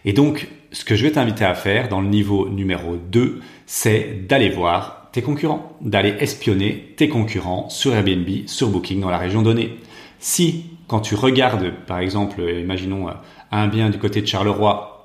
Et 0.04 0.12
donc, 0.12 0.48
ce 0.72 0.84
que 0.84 0.96
je 0.96 1.04
vais 1.04 1.12
t'inviter 1.12 1.44
à 1.44 1.54
faire 1.54 1.88
dans 1.88 2.00
le 2.00 2.08
niveau 2.08 2.48
numéro 2.48 2.96
2, 2.96 3.40
c'est 3.64 4.26
d'aller 4.28 4.50
voir 4.50 5.08
tes 5.12 5.22
concurrents, 5.22 5.76
d'aller 5.80 6.16
espionner 6.18 6.94
tes 6.96 7.08
concurrents 7.08 7.68
sur 7.70 7.94
Airbnb, 7.94 8.28
sur 8.46 8.70
Booking 8.70 9.00
dans 9.00 9.10
la 9.10 9.18
région 9.18 9.42
donnée. 9.42 9.76
Si, 10.18 10.64
quand 10.88 11.00
tu 11.00 11.14
regardes, 11.14 11.72
par 11.86 12.00
exemple, 12.00 12.42
imaginons 12.42 13.06
un 13.52 13.68
bien 13.68 13.88
du 13.88 13.98
côté 13.98 14.20
de 14.20 14.26
Charleroi 14.26 14.98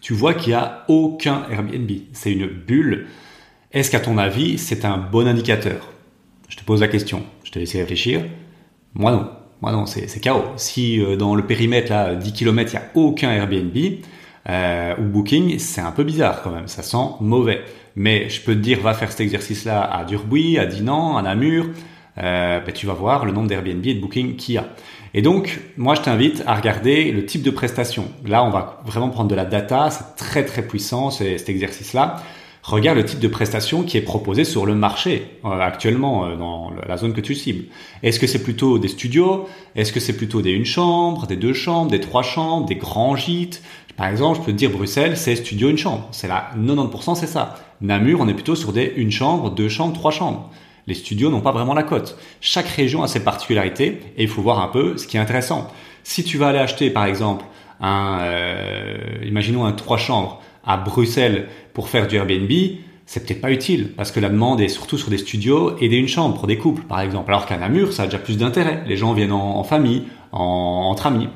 tu 0.00 0.14
vois 0.14 0.34
qu'il 0.34 0.48
n'y 0.48 0.58
a 0.58 0.84
aucun 0.88 1.44
Airbnb. 1.50 1.90
C'est 2.12 2.32
une 2.32 2.48
bulle. 2.48 3.06
Est-ce 3.72 3.90
qu'à 3.90 4.00
ton 4.00 4.18
avis, 4.18 4.58
c'est 4.58 4.84
un 4.84 4.98
bon 4.98 5.26
indicateur? 5.26 5.92
Je 6.50 6.58
te 6.58 6.62
pose 6.62 6.82
la 6.82 6.88
question. 6.88 7.22
Je 7.42 7.50
te 7.50 7.58
laisse 7.58 7.74
réfléchir. 7.74 8.22
Moi 8.92 9.12
non. 9.12 9.30
Moi 9.62 9.72
non, 9.72 9.86
c'est 9.86 10.20
chaos. 10.20 10.44
Si 10.56 11.00
euh, 11.00 11.16
dans 11.16 11.34
le 11.34 11.46
périmètre, 11.46 11.90
là, 11.90 12.14
10 12.14 12.32
km, 12.34 12.70
il 12.70 12.76
n'y 12.76 12.82
a 12.82 12.88
aucun 12.94 13.30
Airbnb 13.30 13.74
euh, 14.50 14.94
ou 14.98 15.04
Booking, 15.04 15.58
c'est 15.58 15.80
un 15.80 15.92
peu 15.92 16.04
bizarre 16.04 16.42
quand 16.42 16.50
même. 16.50 16.68
Ça 16.68 16.82
sent 16.82 17.16
mauvais. 17.20 17.62
Mais 17.96 18.28
je 18.28 18.42
peux 18.42 18.54
te 18.54 18.58
dire, 18.60 18.80
va 18.80 18.92
faire 18.92 19.10
cet 19.10 19.22
exercice-là 19.22 19.82
à 19.82 20.04
Durbuy, 20.04 20.58
à 20.58 20.66
Dinan, 20.66 21.16
à 21.16 21.22
Namur. 21.22 21.66
Euh, 22.18 22.60
ben, 22.60 22.74
tu 22.74 22.86
vas 22.86 22.92
voir 22.92 23.24
le 23.24 23.32
nombre 23.32 23.48
d'Airbnb 23.48 23.86
et 23.86 23.94
de 23.94 24.00
Booking 24.00 24.36
qu'il 24.36 24.56
y 24.56 24.58
a. 24.58 24.66
Et 25.14 25.22
donc, 25.22 25.60
moi, 25.78 25.94
je 25.94 26.02
t'invite 26.02 26.42
à 26.46 26.56
regarder 26.56 27.10
le 27.10 27.24
type 27.24 27.42
de 27.42 27.50
prestation. 27.50 28.04
Là, 28.26 28.44
on 28.44 28.50
va 28.50 28.82
vraiment 28.84 29.08
prendre 29.08 29.30
de 29.30 29.34
la 29.34 29.46
data. 29.46 29.88
C'est 29.88 30.16
très, 30.16 30.44
très 30.44 30.60
puissant, 30.60 31.10
cet 31.10 31.48
exercice-là. 31.48 32.22
Regarde 32.62 32.98
le 32.98 33.04
type 33.04 33.18
de 33.18 33.28
prestation 33.28 33.82
qui 33.82 33.96
est 33.96 34.02
proposé 34.02 34.44
sur 34.44 34.66
le 34.66 34.74
marché 34.74 35.38
euh, 35.44 35.58
actuellement 35.60 36.26
euh, 36.26 36.36
dans 36.36 36.70
la 36.86 36.96
zone 36.96 37.12
que 37.12 37.20
tu 37.20 37.34
cibles. 37.34 37.64
Est-ce 38.02 38.20
que 38.20 38.26
c'est 38.26 38.42
plutôt 38.42 38.78
des 38.78 38.88
studios? 38.88 39.48
Est-ce 39.74 39.92
que 39.92 40.00
c'est 40.00 40.16
plutôt 40.16 40.42
des 40.42 40.52
une 40.52 40.64
chambre, 40.64 41.26
des 41.26 41.36
deux 41.36 41.54
chambres, 41.54 41.90
des 41.90 42.00
trois 42.00 42.22
chambres, 42.22 42.66
des 42.66 42.76
grands 42.76 43.16
gîtes? 43.16 43.62
Par 43.96 44.06
exemple, 44.06 44.38
je 44.40 44.44
peux 44.46 44.52
te 44.52 44.56
dire 44.56 44.70
Bruxelles, 44.70 45.16
c'est 45.16 45.36
studio 45.36 45.68
une 45.68 45.76
chambre. 45.76 46.08
C'est 46.12 46.28
là, 46.28 46.50
90% 46.56 47.16
c'est 47.16 47.26
ça. 47.26 47.56
Namur, 47.80 48.20
on 48.20 48.28
est 48.28 48.34
plutôt 48.34 48.54
sur 48.54 48.72
des 48.72 48.92
une 48.96 49.10
chambre, 49.10 49.50
deux 49.50 49.68
chambres, 49.68 49.92
trois 49.92 50.12
chambres 50.12 50.50
les 50.86 50.94
studios 50.94 51.30
n'ont 51.30 51.40
pas 51.40 51.52
vraiment 51.52 51.74
la 51.74 51.82
cote. 51.82 52.18
Chaque 52.40 52.66
région 52.66 53.02
a 53.02 53.08
ses 53.08 53.22
particularités 53.22 54.00
et 54.16 54.22
il 54.22 54.28
faut 54.28 54.42
voir 54.42 54.60
un 54.60 54.68
peu 54.68 54.96
ce 54.96 55.06
qui 55.06 55.16
est 55.16 55.20
intéressant. 55.20 55.68
Si 56.02 56.24
tu 56.24 56.38
vas 56.38 56.48
aller 56.48 56.58
acheter 56.58 56.90
par 56.90 57.04
exemple 57.04 57.44
un, 57.80 58.18
euh, 58.22 58.96
imaginons 59.24 59.64
un 59.64 59.72
trois 59.72 59.98
chambres 59.98 60.40
à 60.64 60.76
Bruxelles 60.76 61.48
pour 61.74 61.88
faire 61.88 62.06
du 62.06 62.16
Airbnb, 62.16 62.50
c'est 63.06 63.26
peut-être 63.26 63.40
pas 63.40 63.50
utile 63.50 63.92
parce 63.96 64.10
que 64.10 64.20
la 64.20 64.28
demande 64.28 64.60
est 64.60 64.68
surtout 64.68 64.96
sur 64.96 65.10
des 65.10 65.18
studios 65.18 65.76
et 65.80 65.88
des 65.88 65.96
une 65.96 66.08
chambre 66.08 66.36
pour 66.36 66.46
des 66.46 66.56
couples 66.56 66.82
par 66.82 67.00
exemple. 67.00 67.30
Alors 67.30 67.46
qu'à 67.46 67.56
Namur, 67.56 67.92
ça 67.92 68.04
a 68.04 68.06
déjà 68.06 68.18
plus 68.18 68.38
d'intérêt. 68.38 68.82
Les 68.86 68.96
gens 68.96 69.12
viennent 69.12 69.32
en, 69.32 69.64
famille, 69.64 70.04
entre 70.32 71.06
amis. 71.06 71.28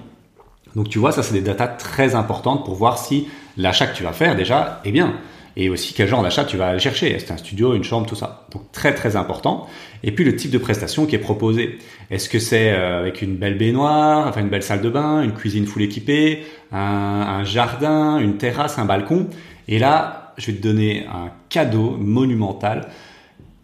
Donc 0.74 0.88
tu 0.88 0.98
vois, 0.98 1.12
ça 1.12 1.22
c'est 1.22 1.34
des 1.34 1.40
datas 1.40 1.68
très 1.68 2.14
importantes 2.14 2.64
pour 2.64 2.74
voir 2.74 2.98
si 2.98 3.28
l'achat 3.56 3.86
que 3.86 3.96
tu 3.96 4.02
vas 4.02 4.12
faire 4.12 4.36
déjà 4.36 4.80
est 4.84 4.92
bien 4.92 5.14
et 5.56 5.70
aussi 5.70 5.94
quel 5.94 6.06
genre 6.06 6.22
d'achat 6.22 6.44
tu 6.44 6.56
vas 6.56 6.68
aller 6.68 6.78
chercher? 6.78 7.10
Est-ce 7.12 7.32
un 7.32 7.38
studio, 7.38 7.74
une 7.74 7.82
chambre, 7.82 8.06
tout 8.06 8.14
ça? 8.14 8.46
Donc 8.52 8.70
très 8.72 8.94
très 8.94 9.16
important. 9.16 9.66
Et 10.02 10.12
puis 10.12 10.24
le 10.24 10.36
type 10.36 10.50
de 10.50 10.58
prestation 10.58 11.06
qui 11.06 11.14
est 11.14 11.20
proposé. 11.20 11.78
Est-ce 12.10 12.28
que 12.28 12.38
c'est 12.38 12.72
euh, 12.72 13.00
avec 13.00 13.22
une 13.22 13.36
belle 13.36 13.56
baignoire, 13.56 14.26
enfin 14.28 14.42
une 14.42 14.50
belle 14.50 14.62
salle 14.62 14.82
de 14.82 14.90
bain, 14.90 15.22
une 15.22 15.32
cuisine 15.32 15.66
full 15.66 15.82
équipée, 15.82 16.44
un, 16.72 17.42
jardin, 17.44 18.18
une 18.18 18.36
terrasse, 18.36 18.78
un 18.78 18.84
balcon? 18.84 19.28
Et 19.66 19.78
là, 19.78 20.34
je 20.36 20.46
vais 20.50 20.58
te 20.58 20.62
donner 20.62 21.06
un 21.06 21.30
cadeau 21.48 21.96
monumental. 21.98 22.88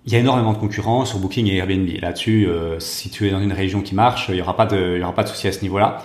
Il 0.06 0.12
y 0.12 0.16
a 0.16 0.18
énormément 0.18 0.54
de 0.54 0.58
concurrents 0.58 1.04
sur 1.04 1.18
Booking 1.18 1.46
et 1.46 1.56
Airbnb. 1.56 1.88
Là-dessus, 2.00 2.49
euh, 2.49 2.80
si 2.80 3.11
tu 3.11 3.28
es 3.28 3.30
dans 3.30 3.40
une 3.40 3.52
région 3.52 3.82
qui 3.82 3.94
marche, 3.94 4.26
il 4.30 4.34
n'y 4.34 4.40
aura 4.40 4.56
pas 4.56 4.66
de, 4.66 4.94
il 4.96 5.00
y 5.00 5.02
aura 5.04 5.14
pas 5.14 5.25
de 5.25 5.28
souci 5.28 5.46
à 5.46 5.52
ce 5.52 5.61
niveau-là. 5.61 6.04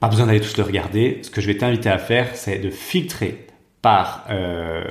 Pas 0.00 0.08
besoin 0.08 0.26
d'aller 0.26 0.40
tous 0.40 0.56
le 0.56 0.64
regarder. 0.64 1.20
Ce 1.22 1.30
que 1.30 1.40
je 1.40 1.46
vais 1.46 1.56
t'inviter 1.56 1.90
à 1.90 1.98
faire, 1.98 2.30
c'est 2.34 2.58
de 2.58 2.70
filtrer 2.70 3.46
par 3.82 4.24
euh, 4.30 4.82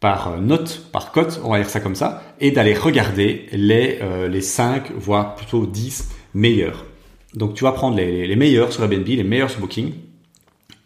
par 0.00 0.40
note, 0.40 0.86
par 0.92 1.12
cote, 1.12 1.40
on 1.44 1.50
va 1.50 1.58
dire 1.58 1.68
ça 1.68 1.80
comme 1.80 1.94
ça, 1.94 2.22
et 2.40 2.50
d'aller 2.50 2.74
regarder 2.74 3.46
les, 3.52 3.98
euh, 4.00 4.28
les 4.28 4.40
5, 4.40 4.92
voire 4.96 5.34
plutôt 5.34 5.66
10 5.66 6.08
meilleurs. 6.34 6.86
Donc 7.34 7.54
tu 7.54 7.64
vas 7.64 7.72
prendre 7.72 7.96
les, 7.96 8.26
les, 8.26 8.36
meilleurs 8.36 8.72
sur 8.72 8.82
Airbnb, 8.82 9.06
les 9.06 9.22
meilleurs 9.22 9.50
sur 9.50 9.60
Booking, 9.60 9.92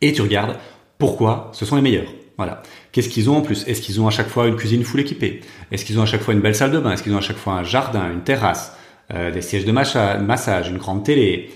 et 0.01 0.13
tu 0.13 0.21
regardes 0.21 0.57
pourquoi 0.99 1.51
ce 1.53 1.65
sont 1.65 1.77
les 1.77 1.83
meilleurs. 1.83 2.13
Voilà. 2.37 2.63
Qu'est-ce 2.91 3.09
qu'ils 3.09 3.31
ont 3.31 3.37
en 3.37 3.41
plus? 3.41 3.67
Est-ce 3.69 3.81
qu'ils 3.81 4.01
ont 4.01 4.09
à 4.09 4.11
chaque 4.11 4.29
fois 4.29 4.49
une 4.49 4.57
cuisine 4.57 4.83
full 4.83 5.01
équipée? 5.01 5.41
Est-ce 5.71 5.85
qu'ils 5.85 5.99
ont 6.01 6.03
à 6.03 6.07
chaque 6.07 6.23
fois 6.23 6.35
une 6.35 6.41
belle 6.41 6.57
salle 6.57 6.73
de 6.73 6.81
bain? 6.81 6.91
Est-ce 6.91 7.05
qu'ils 7.05 7.15
ont 7.15 7.19
à 7.19 7.23
chaque 7.23 7.37
fois 7.37 7.55
un 7.55 7.63
jardin, 7.63 8.11
une 8.11 8.23
terrasse, 8.23 8.77
euh, 9.15 9.31
des 9.31 9.41
sièges 9.41 9.65
de 9.65 9.73
massage, 9.73 10.69
une 10.69 10.79
grande 10.79 11.05
télé 11.05 11.51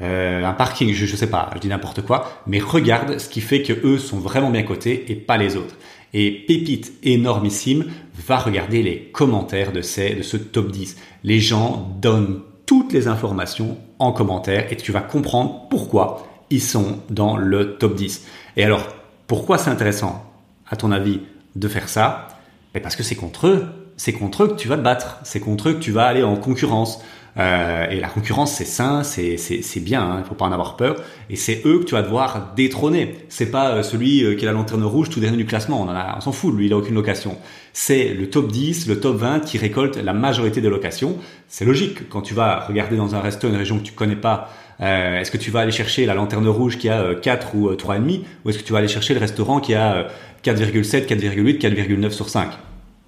euh, 0.00 0.44
un 0.44 0.52
parking, 0.54 0.92
je, 0.92 1.04
je 1.04 1.16
sais 1.16 1.28
pas, 1.28 1.50
je 1.54 1.58
dis 1.58 1.68
n'importe 1.68 2.02
quoi, 2.02 2.42
mais 2.46 2.58
regarde 2.58 3.18
ce 3.18 3.28
qui 3.28 3.40
fait 3.40 3.62
que 3.62 3.74
eux 3.84 3.98
sont 3.98 4.18
vraiment 4.18 4.50
bien 4.50 4.62
cotés 4.62 5.04
et 5.08 5.14
pas 5.14 5.36
les 5.36 5.56
autres. 5.56 5.76
Et 6.14 6.30
pépite 6.46 6.92
énormissime, 7.02 7.86
va 8.26 8.38
regarder 8.38 8.82
les 8.82 9.04
commentaires 9.12 9.72
de 9.72 9.80
ce 9.80 10.36
top 10.36 10.70
10. 10.70 10.96
Les 11.24 11.40
gens 11.40 11.96
donnent 12.00 12.42
toutes 12.66 12.92
les 12.92 13.08
informations 13.08 13.78
en 13.98 14.12
commentaire 14.12 14.70
et 14.70 14.76
tu 14.76 14.92
vas 14.92 15.00
comprendre 15.00 15.68
pourquoi 15.70 16.26
ils 16.50 16.62
sont 16.62 16.98
dans 17.10 17.36
le 17.36 17.76
top 17.76 17.94
10. 17.94 18.26
Et 18.56 18.64
alors, 18.64 18.86
pourquoi 19.26 19.56
c'est 19.58 19.70
intéressant, 19.70 20.30
à 20.68 20.76
ton 20.76 20.92
avis, 20.92 21.20
de 21.56 21.68
faire 21.68 21.88
ça? 21.88 22.28
Et 22.74 22.80
Parce 22.80 22.96
que 22.96 23.02
c'est 23.02 23.14
contre 23.14 23.46
eux. 23.46 23.66
C'est 23.96 24.12
contre 24.12 24.44
eux 24.44 24.48
que 24.48 24.56
tu 24.56 24.68
vas 24.68 24.76
te 24.76 24.82
battre. 24.82 25.18
C'est 25.22 25.40
contre 25.40 25.68
eux 25.68 25.72
que 25.74 25.78
tu 25.78 25.92
vas 25.92 26.06
aller 26.06 26.22
en 26.22 26.36
concurrence. 26.36 27.02
Euh, 27.38 27.88
et 27.88 27.98
la 27.98 28.08
concurrence, 28.08 28.52
c'est 28.52 28.66
sain, 28.66 29.02
c'est 29.04 29.38
c'est 29.38 29.80
bien, 29.80 30.16
il 30.16 30.20
hein, 30.20 30.24
faut 30.28 30.34
pas 30.34 30.44
en 30.44 30.52
avoir 30.52 30.76
peur. 30.76 30.96
Et 31.30 31.36
c'est 31.36 31.62
eux 31.64 31.78
que 31.78 31.84
tu 31.84 31.94
vas 31.94 32.02
devoir 32.02 32.52
détrôner. 32.54 33.16
C'est 33.28 33.50
pas 33.50 33.70
euh, 33.70 33.82
celui 33.82 34.22
euh, 34.22 34.34
qui 34.34 34.44
est 34.44 34.46
la 34.46 34.52
lanterne 34.52 34.84
rouge 34.84 35.08
tout 35.08 35.20
dernier 35.20 35.38
du 35.38 35.46
classement. 35.46 35.80
On 35.80 35.84
en 35.84 35.94
a, 35.94 36.14
on 36.16 36.20
s'en 36.20 36.32
fout, 36.32 36.54
lui, 36.54 36.66
il 36.66 36.72
a 36.72 36.76
aucune 36.76 36.94
location. 36.94 37.38
C'est 37.72 38.08
le 38.08 38.28
top 38.28 38.52
10, 38.52 38.86
le 38.86 39.00
top 39.00 39.16
20 39.16 39.40
qui 39.40 39.56
récolte 39.56 39.96
la 39.96 40.12
majorité 40.12 40.60
des 40.60 40.68
locations. 40.68 41.16
C'est 41.48 41.64
logique. 41.64 42.08
Quand 42.10 42.20
tu 42.20 42.34
vas 42.34 42.60
regarder 42.60 42.96
dans 42.96 43.14
un 43.14 43.20
resto, 43.20 43.48
une 43.48 43.56
région 43.56 43.78
que 43.78 43.84
tu 43.84 43.92
connais 43.92 44.16
pas, 44.16 44.50
euh, 44.80 45.20
est-ce 45.20 45.30
que 45.30 45.38
tu 45.38 45.50
vas 45.50 45.60
aller 45.60 45.72
chercher 45.72 46.04
la 46.04 46.14
lanterne 46.14 46.48
rouge 46.48 46.76
qui 46.76 46.90
a 46.90 47.14
4 47.14 47.54
ou 47.54 47.70
3,5 47.70 48.20
ou 48.44 48.50
est-ce 48.50 48.58
que 48.58 48.64
tu 48.64 48.72
vas 48.72 48.80
aller 48.80 48.88
chercher 48.88 49.14
le 49.14 49.20
restaurant 49.20 49.60
qui 49.60 49.74
a 49.74 50.08
4,7, 50.44 51.06
4,8, 51.06 51.58
4,9 51.58 52.10
sur 52.10 52.28
5 52.28 52.50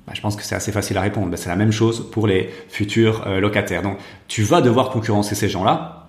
bah, 0.06 0.12
je 0.14 0.20
pense 0.20 0.36
que 0.36 0.42
c'est 0.42 0.54
assez 0.54 0.72
facile 0.72 0.98
à 0.98 1.00
répondre. 1.00 1.28
Bah, 1.28 1.36
c'est 1.36 1.48
la 1.48 1.56
même 1.56 1.72
chose 1.72 2.10
pour 2.10 2.26
les 2.26 2.50
futurs 2.68 3.24
euh, 3.26 3.40
locataires. 3.40 3.82
Donc, 3.82 3.98
tu 4.28 4.42
vas 4.42 4.60
devoir 4.60 4.90
concurrencer 4.90 5.34
ces 5.34 5.48
gens-là. 5.48 6.08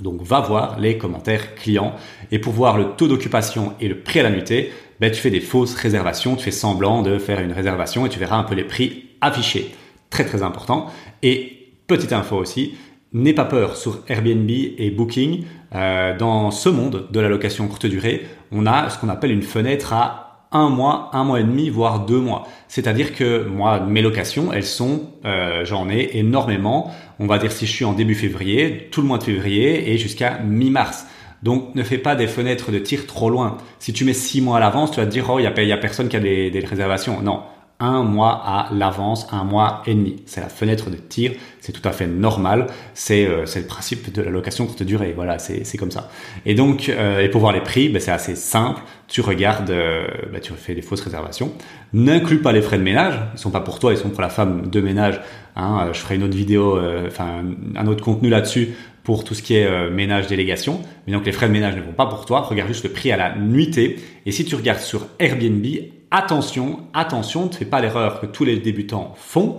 Donc, 0.00 0.22
va 0.22 0.40
voir 0.40 0.78
les 0.78 0.98
commentaires 0.98 1.54
clients. 1.54 1.94
Et 2.30 2.38
pour 2.38 2.52
voir 2.52 2.76
le 2.76 2.96
taux 2.96 3.08
d'occupation 3.08 3.74
et 3.80 3.88
le 3.88 3.98
prix 4.00 4.20
à 4.20 4.24
la 4.24 4.30
nuitée, 4.30 4.72
bah, 5.00 5.10
tu 5.10 5.20
fais 5.20 5.30
des 5.30 5.40
fausses 5.40 5.74
réservations. 5.74 6.36
Tu 6.36 6.44
fais 6.44 6.50
semblant 6.50 7.02
de 7.02 7.18
faire 7.18 7.40
une 7.40 7.52
réservation 7.52 8.04
et 8.04 8.08
tu 8.08 8.18
verras 8.18 8.36
un 8.36 8.44
peu 8.44 8.54
les 8.54 8.64
prix 8.64 9.10
affichés. 9.20 9.74
Très, 10.10 10.24
très 10.24 10.42
important. 10.42 10.86
Et 11.22 11.72
petite 11.86 12.12
info 12.12 12.36
aussi, 12.36 12.74
n'aie 13.12 13.32
pas 13.32 13.44
peur 13.44 13.76
sur 13.76 14.02
Airbnb 14.08 14.50
et 14.50 14.90
Booking. 14.90 15.44
Euh, 15.74 16.16
dans 16.16 16.50
ce 16.50 16.68
monde 16.68 17.06
de 17.10 17.20
la 17.20 17.28
location 17.28 17.66
courte 17.68 17.86
durée, 17.86 18.26
on 18.50 18.66
a 18.66 18.90
ce 18.90 18.98
qu'on 18.98 19.08
appelle 19.08 19.30
une 19.30 19.42
fenêtre 19.42 19.92
à 19.92 20.25
un 20.52 20.68
mois, 20.68 21.10
un 21.12 21.24
mois 21.24 21.40
et 21.40 21.44
demi, 21.44 21.68
voire 21.70 22.06
deux 22.06 22.20
mois. 22.20 22.46
C'est-à-dire 22.68 23.14
que 23.14 23.44
moi, 23.44 23.80
mes 23.80 24.02
locations, 24.02 24.52
elles 24.52 24.64
sont, 24.64 25.10
euh, 25.24 25.64
j'en 25.64 25.88
ai 25.88 26.10
énormément. 26.14 26.92
On 27.18 27.26
va 27.26 27.38
dire 27.38 27.52
si 27.52 27.66
je 27.66 27.72
suis 27.72 27.84
en 27.84 27.92
début 27.92 28.14
février, 28.14 28.88
tout 28.90 29.02
le 29.02 29.08
mois 29.08 29.18
de 29.18 29.24
février 29.24 29.92
et 29.92 29.98
jusqu'à 29.98 30.38
mi-mars. 30.38 31.06
Donc 31.42 31.74
ne 31.74 31.82
fais 31.82 31.98
pas 31.98 32.16
des 32.16 32.26
fenêtres 32.26 32.72
de 32.72 32.78
tir 32.78 33.06
trop 33.06 33.30
loin. 33.30 33.58
Si 33.78 33.92
tu 33.92 34.04
mets 34.04 34.14
six 34.14 34.40
mois 34.40 34.56
à 34.56 34.60
l'avance, 34.60 34.90
tu 34.90 34.96
vas 35.00 35.06
te 35.06 35.10
dire 35.10 35.26
oh 35.28 35.38
il 35.38 35.42
y 35.42 35.46
a, 35.46 35.62
y 35.62 35.72
a 35.72 35.76
personne 35.76 36.08
qui 36.08 36.16
a 36.16 36.20
des, 36.20 36.50
des 36.50 36.60
réservations. 36.60 37.20
Non, 37.22 37.42
un 37.78 38.02
mois 38.02 38.42
à 38.44 38.68
l'avance, 38.72 39.26
un 39.32 39.44
mois 39.44 39.82
et 39.86 39.94
demi. 39.94 40.22
C'est 40.24 40.40
la 40.40 40.48
fenêtre 40.48 40.88
de 40.88 40.96
tir, 40.96 41.32
c'est 41.60 41.72
tout 41.72 41.86
à 41.86 41.92
fait 41.92 42.06
normal. 42.06 42.68
C'est 42.94 43.26
euh, 43.26 43.44
le 43.54 43.66
principe 43.66 44.12
de 44.12 44.22
la 44.22 44.30
location 44.30 44.66
courte 44.66 44.82
durée. 44.82 45.12
Voilà, 45.14 45.38
c'est 45.38 45.76
comme 45.76 45.90
ça. 45.90 46.08
Et 46.46 46.54
donc, 46.54 46.88
euh, 46.88 47.20
et 47.20 47.28
pour 47.28 47.42
voir 47.42 47.52
les 47.52 47.60
prix, 47.60 47.88
ben, 47.88 48.00
c'est 48.00 48.10
assez 48.10 48.34
simple. 48.34 48.80
Tu 49.08 49.20
regardes, 49.20 49.70
euh, 49.70 50.06
ben, 50.32 50.40
tu 50.40 50.52
fais 50.54 50.74
des 50.74 50.82
fausses 50.82 51.02
réservations. 51.02 51.52
N'inclus 51.92 52.40
pas 52.40 52.52
les 52.52 52.62
frais 52.62 52.78
de 52.78 52.82
ménage. 52.82 53.20
Ils 53.34 53.38
sont 53.38 53.50
pas 53.50 53.60
pour 53.60 53.78
toi, 53.78 53.92
ils 53.92 53.98
sont 53.98 54.10
pour 54.10 54.22
la 54.22 54.30
femme 54.30 54.70
de 54.70 54.80
ménage. 54.80 55.20
Hein. 55.54 55.90
Je 55.92 55.98
ferai 55.98 56.14
une 56.16 56.22
autre 56.22 56.36
vidéo, 56.36 56.78
euh, 56.78 57.08
enfin 57.08 57.44
un 57.76 57.86
autre 57.86 58.02
contenu 58.02 58.30
là-dessus 58.30 58.74
pour 59.04 59.22
tout 59.22 59.34
ce 59.34 59.42
qui 59.42 59.54
est 59.54 59.90
ménage 59.90 60.26
délégation. 60.26 60.80
Mais 61.06 61.12
donc 61.12 61.24
les 61.26 61.30
frais 61.30 61.46
de 61.46 61.52
ménage 61.52 61.76
ne 61.76 61.80
vont 61.80 61.92
pas 61.92 62.06
pour 62.06 62.26
toi. 62.26 62.40
Regarde 62.40 62.68
juste 62.68 62.82
le 62.82 62.90
prix 62.90 63.12
à 63.12 63.16
la 63.16 63.36
nuitée. 63.36 64.00
Et 64.24 64.32
si 64.32 64.44
tu 64.44 64.56
regardes 64.56 64.80
sur 64.80 65.06
Airbnb, 65.20 65.64
attention, 66.10 66.80
attention, 66.94 67.46
ne 67.46 67.52
fais 67.52 67.64
pas 67.64 67.80
l'erreur 67.80 68.20
que 68.20 68.26
tous 68.26 68.44
les 68.44 68.58
débutants 68.58 69.14
font. 69.16 69.58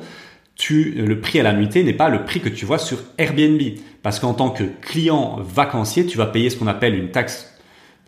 Le 0.70 1.14
prix 1.16 1.40
à 1.40 1.44
la 1.44 1.54
nuitée 1.54 1.84
n'est 1.84 1.94
pas 1.94 2.10
le 2.10 2.26
prix 2.26 2.42
que 2.42 2.50
tu 2.50 2.66
vois 2.66 2.80
sur 2.80 2.98
Airbnb. 3.18 3.62
Parce 4.02 4.20
qu'en 4.20 4.34
tant 4.34 4.50
que 4.50 4.64
client 4.64 5.38
vacancier, 5.42 6.06
tu 6.06 6.18
vas 6.18 6.26
payer 6.26 6.50
ce 6.50 6.58
qu'on 6.58 6.68
appelle 6.68 6.96
une 6.96 7.12
taxe, 7.12 7.54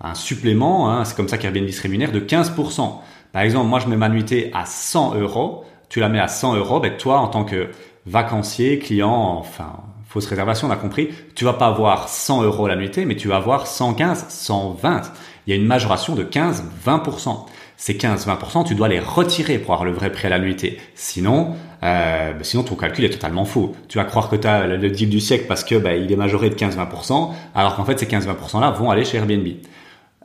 un 0.02 0.16
supplément, 0.16 0.92
hein, 0.92 1.06
c'est 1.06 1.16
comme 1.16 1.28
ça 1.28 1.38
qu'Airbnb 1.38 1.70
se 1.70 1.82
rémunère, 1.82 2.12
de 2.12 2.20
15%. 2.20 3.02
Par 3.32 3.42
exemple, 3.42 3.68
moi 3.68 3.80
je 3.80 3.88
mets 3.88 3.98
ma 3.98 4.10
nuitée 4.10 4.50
à 4.54 4.66
100 4.66 5.16
euros, 5.16 5.66
tu 5.90 6.00
la 6.00 6.10
mets 6.10 6.20
à 6.20 6.28
100 6.28 6.56
euros, 6.56 6.80
ben 6.80 6.96
toi 6.98 7.20
en 7.20 7.28
tant 7.28 7.44
que 7.44 7.70
vacancier, 8.06 8.80
client, 8.80 9.38
enfin 9.38 9.74
fausse 10.08 10.26
réservation, 10.26 10.68
on 10.68 10.72
a 10.72 10.76
compris, 10.76 11.10
tu 11.36 11.46
vas 11.46 11.54
pas 11.54 11.68
avoir 11.68 12.10
100 12.10 12.42
euros 12.44 12.68
la 12.68 12.76
nuitée, 12.76 13.06
mais 13.06 13.16
tu 13.16 13.28
vas 13.28 13.36
avoir 13.36 13.68
115, 13.68 14.26
120. 14.30 15.12
Il 15.48 15.52
y 15.52 15.54
a 15.54 15.56
une 15.56 15.66
majoration 15.66 16.16
de 16.16 16.24
15, 16.24 16.64
20% 16.86 17.46
ces 17.80 17.94
15-20%, 17.94 18.66
tu 18.66 18.76
dois 18.76 18.90
les 18.90 19.00
retirer 19.00 19.58
pour 19.58 19.74
avoir 19.74 19.86
le 19.86 19.94
vrai 19.94 20.12
prix 20.12 20.28
à 20.28 20.30
la 20.30 20.38
nuitée. 20.38 20.78
Sinon, 20.96 21.56
euh, 21.82 22.34
bah, 22.34 22.40
sinon 22.42 22.62
ton 22.62 22.76
calcul 22.76 23.06
est 23.06 23.10
totalement 23.10 23.46
faux. 23.46 23.74
Tu 23.88 23.98
vas 23.98 24.04
croire 24.04 24.30
que 24.30 24.36
tu 24.36 24.46
as 24.46 24.68
le 24.68 24.90
deal 24.90 25.10
du 25.10 25.22
siècle 25.22 25.46
parce 25.48 25.64
que 25.64 25.76
bah, 25.76 25.96
il 25.96 26.12
est 26.12 26.18
majoré 26.18 26.50
de 26.50 26.56
15-20%, 26.56 27.32
alors 27.56 27.78
qu'en 27.78 27.86
fait 27.86 27.98
ces 27.98 28.06
15-20% 28.06 28.60
là 28.60 28.72
vont 28.72 28.92
aller 28.92 29.06
chez 29.06 29.16
Airbnb. 29.16 29.48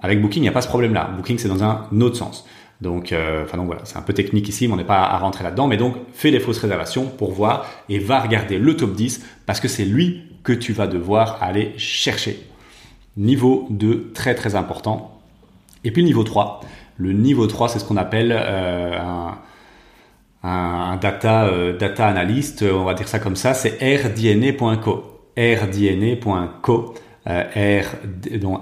Avec 0.03 0.21
Booking, 0.21 0.41
il 0.41 0.43
n'y 0.43 0.49
a 0.49 0.53
pas 0.53 0.63
ce 0.63 0.69
problème-là. 0.69 1.11
Booking, 1.17 1.39
c'est 1.39 1.47
dans 1.47 1.63
un 1.63 1.89
autre 2.01 2.17
sens. 2.17 2.45
Donc, 2.81 3.13
euh, 3.13 3.45
enfin 3.45 3.57
donc 3.57 3.67
voilà, 3.67 3.83
c'est 3.85 3.99
un 3.99 4.03
peu 4.03 4.15
technique 4.15 4.49
ici, 4.49 4.67
mais 4.67 4.75
on 4.75 4.77
n'est 4.77 4.83
pas 4.83 5.05
à 5.05 5.17
rentrer 5.19 5.45
là-dedans. 5.45 5.69
Mais 5.69 5.77
donc, 5.77 5.95
fais 6.13 6.33
les 6.33 6.41
fausses 6.41 6.59
réservations 6.59 7.05
pour 7.05 7.31
voir 7.31 7.67
et 7.89 8.01
va 8.01 8.19
regarder 8.19 8.59
le 8.59 8.77
top 8.77 8.95
10 8.95 9.25
parce 9.47 9.61
que 9.61 9.69
c'est 9.69 9.85
lui 9.85 10.25
que 10.43 10.53
tu 10.53 10.73
vas 10.73 10.89
devoir 10.89 11.39
aller 11.41 11.73
chercher. 11.79 12.45
Niveau 13.17 13.67
2, 13.71 14.13
très 14.15 14.35
très 14.35 14.55
important. 14.57 15.21
Et 15.85 15.91
puis 15.91 16.03
niveau 16.03 16.25
3, 16.25 16.61
le 16.97 17.13
niveau 17.13 17.47
3, 17.47 17.69
c'est 17.69 17.79
ce 17.79 17.85
qu'on 17.85 17.97
appelle 17.97 18.35
euh, 18.37 18.99
un, 20.43 20.97
data, 20.97 21.45
euh, 21.47 21.79
analyst, 21.99 22.63
on 22.63 22.85
va 22.85 22.95
dire 22.95 23.09
ça 23.09 23.19
comme 23.19 23.37
ça, 23.37 23.55
c'est 23.55 23.79
rdna.co. 23.81 25.05
rdna.co. 25.37 26.95
Euh, 27.27 27.81
R, 27.83 28.39
donc. 28.39 28.61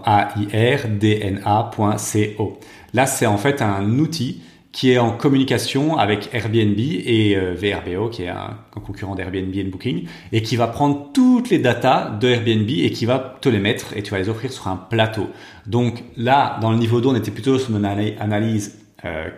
Là, 2.95 3.07
c'est 3.07 3.27
en 3.27 3.37
fait 3.37 3.63
un 3.63 3.99
outil 3.99 4.43
qui 4.73 4.91
est 4.91 4.99
en 4.99 5.13
communication 5.13 5.99
avec 5.99 6.31
Airbnb 6.33 6.79
et 6.79 7.37
euh, 7.37 7.55
VRBO, 7.55 8.09
qui 8.09 8.23
est 8.23 8.29
un, 8.29 8.57
concurrent 8.85 9.15
d'Airbnb 9.15 9.55
et 9.55 9.65
Booking, 9.65 10.07
et 10.33 10.43
qui 10.43 10.57
va 10.57 10.67
prendre 10.67 11.13
toutes 11.13 11.51
les 11.51 11.59
datas 11.59 12.11
de 12.11 12.29
Airbnb 12.29 12.69
et 12.69 12.91
qui 12.91 13.05
va 13.05 13.37
te 13.41 13.51
les 13.51 13.59
mettre 13.59 13.95
et 13.97 14.03
tu 14.03 14.11
vas 14.11 14.19
les 14.19 14.31
offrir 14.31 14.51
sur 14.51 14.69
un 14.69 14.77
plateau. 14.77 15.29
Donc 15.67 16.03
là, 16.17 16.59
dans 16.63 16.71
le 16.71 16.79
niveau 16.79 17.03
2, 17.03 17.09
on 17.09 17.15
était 17.15 17.31
plutôt 17.31 17.59
sur 17.59 17.77
une 17.77 17.85
analyse 17.85 18.79
euh, 19.05 19.29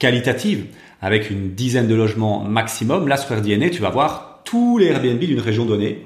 qualitative 0.00 0.66
avec 1.00 1.30
une 1.30 1.54
dizaine 1.54 1.86
de 1.86 1.94
logements 1.94 2.42
maximum. 2.42 3.06
Là, 3.06 3.16
sur 3.16 3.32
AirDNA, 3.32 3.70
tu 3.70 3.80
vas 3.80 3.90
voir 3.90 4.40
tous 4.44 4.76
les 4.78 4.86
Airbnb 4.86 5.20
d'une 5.20 5.40
région 5.40 5.66
donnée. 5.66 6.04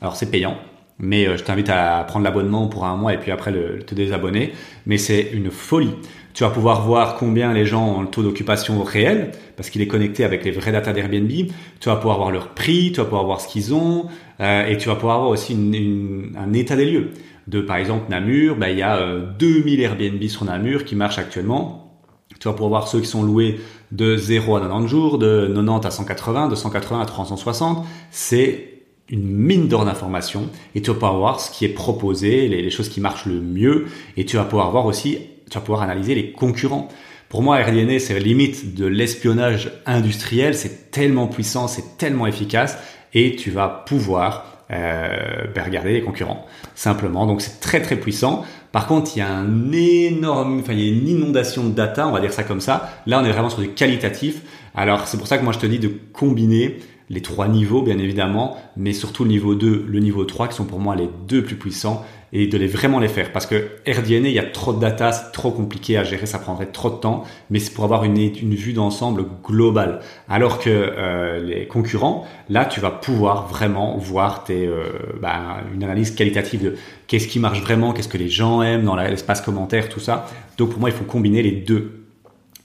Alors 0.00 0.16
c'est 0.16 0.30
payant, 0.30 0.56
mais 1.02 1.26
euh, 1.26 1.36
je 1.36 1.42
t'invite 1.42 1.68
à 1.68 2.02
prendre 2.04 2.24
l'abonnement 2.24 2.68
pour 2.68 2.86
un 2.86 2.96
mois 2.96 3.12
et 3.12 3.18
puis 3.18 3.30
après 3.30 3.50
le, 3.50 3.80
te 3.80 3.94
désabonner. 3.94 4.52
Mais 4.86 4.96
c'est 4.96 5.30
une 5.32 5.50
folie. 5.50 5.94
Tu 6.32 6.44
vas 6.44 6.50
pouvoir 6.50 6.86
voir 6.86 7.16
combien 7.16 7.52
les 7.52 7.66
gens 7.66 7.86
ont 7.86 8.00
le 8.00 8.06
taux 8.06 8.22
d'occupation 8.22 8.82
réel, 8.82 9.32
parce 9.56 9.68
qu'il 9.68 9.82
est 9.82 9.86
connecté 9.86 10.24
avec 10.24 10.44
les 10.44 10.50
vraies 10.50 10.72
datas 10.72 10.94
d'Airbnb. 10.94 11.28
Tu 11.28 11.88
vas 11.88 11.96
pouvoir 11.96 12.16
voir 12.16 12.30
leur 12.30 12.48
prix, 12.54 12.92
tu 12.92 13.00
vas 13.00 13.04
pouvoir 13.04 13.24
voir 13.24 13.40
ce 13.42 13.48
qu'ils 13.48 13.74
ont, 13.74 14.06
euh, 14.40 14.66
et 14.66 14.78
tu 14.78 14.88
vas 14.88 14.94
pouvoir 14.94 15.18
voir 15.18 15.30
aussi 15.30 15.54
un 15.54 16.52
état 16.54 16.76
des 16.76 16.86
lieux. 16.86 17.10
De 17.48 17.60
par 17.60 17.76
exemple 17.76 18.04
Namur, 18.08 18.56
ben, 18.56 18.68
il 18.68 18.78
y 18.78 18.82
a 18.82 19.04
2000 19.38 19.80
euh, 19.80 19.82
Airbnb 19.82 20.22
sur 20.28 20.44
Namur 20.44 20.84
qui 20.84 20.96
marchent 20.96 21.18
actuellement. 21.18 21.98
Tu 22.40 22.48
vas 22.48 22.52
pouvoir 22.52 22.70
voir 22.70 22.88
ceux 22.88 23.00
qui 23.00 23.06
sont 23.06 23.22
loués 23.22 23.60
de 23.90 24.16
0 24.16 24.56
à 24.56 24.60
90 24.60 24.88
jours, 24.88 25.18
de 25.18 25.52
90 25.54 25.86
à 25.86 25.90
180, 25.90 26.48
de 26.48 26.54
180 26.54 27.00
à 27.00 27.04
360. 27.04 27.86
C'est 28.10 28.71
une 29.12 29.24
mine 29.24 29.68
d'or 29.68 29.84
d'informations 29.84 30.50
et 30.74 30.82
tu 30.82 30.90
vas 30.90 30.94
pouvoir 30.94 31.16
voir 31.16 31.40
ce 31.40 31.52
qui 31.52 31.64
est 31.64 31.68
proposé, 31.68 32.48
les, 32.48 32.62
les, 32.62 32.70
choses 32.70 32.88
qui 32.88 33.00
marchent 33.00 33.26
le 33.26 33.40
mieux 33.40 33.86
et 34.16 34.24
tu 34.24 34.36
vas 34.36 34.44
pouvoir 34.44 34.72
voir 34.72 34.86
aussi 34.86 35.18
tu 35.52 35.58
vas 35.58 35.64
pouvoir 35.64 35.82
analyser 35.82 36.14
les 36.14 36.32
concurrents. 36.32 36.88
Pour 37.28 37.42
moi, 37.42 37.58
RDNA, 37.58 37.98
c'est 37.98 38.18
limite 38.18 38.74
de 38.74 38.86
l'espionnage 38.86 39.70
industriel. 39.84 40.54
C'est 40.54 40.90
tellement 40.90 41.26
puissant, 41.26 41.68
c'est 41.68 41.98
tellement 41.98 42.26
efficace 42.26 42.78
et 43.12 43.36
tu 43.36 43.50
vas 43.50 43.68
pouvoir 43.68 44.46
euh, 44.70 45.46
ben, 45.54 45.62
regarder 45.62 45.92
les 45.92 46.00
concurrents 46.00 46.46
simplement. 46.74 47.26
Donc 47.26 47.42
c'est 47.42 47.60
très 47.60 47.82
très 47.82 47.96
puissant. 47.96 48.44
Par 48.72 48.86
contre, 48.86 49.10
il 49.14 49.18
y 49.18 49.22
a 49.22 49.30
un 49.30 49.72
énorme, 49.72 50.60
enfin 50.60 50.72
il 50.72 50.80
y 50.80 50.88
a 50.88 50.92
une 50.92 51.06
inondation 51.06 51.64
de 51.64 51.74
data, 51.74 52.08
on 52.08 52.12
va 52.12 52.20
dire 52.20 52.32
ça 52.32 52.44
comme 52.44 52.62
ça. 52.62 53.02
Là, 53.06 53.20
on 53.20 53.24
est 53.26 53.32
vraiment 53.32 53.50
sur 53.50 53.60
du 53.60 53.68
qualitatif. 53.68 54.40
Alors 54.74 55.06
c'est 55.06 55.18
pour 55.18 55.26
ça 55.26 55.36
que 55.36 55.44
moi 55.44 55.52
je 55.52 55.58
te 55.58 55.66
dis 55.66 55.78
de 55.78 55.92
combiner 56.14 56.78
les 57.12 57.20
trois 57.20 57.46
niveaux 57.46 57.82
bien 57.82 57.98
évidemment, 57.98 58.56
mais 58.76 58.94
surtout 58.94 59.24
le 59.24 59.30
niveau 59.30 59.54
2, 59.54 59.84
le 59.86 60.00
niveau 60.00 60.24
3 60.24 60.48
qui 60.48 60.56
sont 60.56 60.64
pour 60.64 60.80
moi 60.80 60.96
les 60.96 61.08
deux 61.28 61.44
plus 61.44 61.56
puissants 61.56 62.04
et 62.32 62.46
de 62.46 62.56
les 62.56 62.66
vraiment 62.66 62.98
les 62.98 63.08
faire. 63.08 63.30
Parce 63.32 63.44
que 63.44 63.68
RDNA, 63.86 64.28
il 64.28 64.34
y 64.34 64.38
a 64.38 64.44
trop 64.44 64.72
de 64.72 64.80
data, 64.80 65.12
c'est 65.12 65.30
trop 65.32 65.50
compliqué 65.50 65.98
à 65.98 66.04
gérer, 66.04 66.24
ça 66.24 66.38
prendrait 66.38 66.66
trop 66.66 66.88
de 66.88 66.96
temps, 66.96 67.24
mais 67.50 67.58
c'est 67.58 67.74
pour 67.74 67.84
avoir 67.84 68.04
une, 68.04 68.16
une 68.16 68.54
vue 68.54 68.72
d'ensemble 68.72 69.26
globale. 69.44 70.00
Alors 70.26 70.58
que 70.58 70.70
euh, 70.70 71.38
les 71.40 71.66
concurrents, 71.66 72.26
là, 72.48 72.64
tu 72.64 72.80
vas 72.80 72.90
pouvoir 72.90 73.46
vraiment 73.46 73.98
voir 73.98 74.44
tes, 74.44 74.66
euh, 74.66 74.84
bah, 75.20 75.58
une 75.74 75.84
analyse 75.84 76.12
qualitative 76.12 76.64
de 76.64 76.74
qu'est-ce 77.06 77.28
qui 77.28 77.38
marche 77.38 77.60
vraiment, 77.60 77.92
qu'est-ce 77.92 78.08
que 78.08 78.18
les 78.18 78.30
gens 78.30 78.62
aiment 78.62 78.84
dans 78.84 78.96
l'espace 78.96 79.42
commentaire, 79.42 79.90
tout 79.90 80.00
ça. 80.00 80.26
Donc 80.56 80.70
pour 80.70 80.80
moi, 80.80 80.88
il 80.88 80.96
faut 80.96 81.04
combiner 81.04 81.42
les 81.42 81.52
deux. 81.52 81.98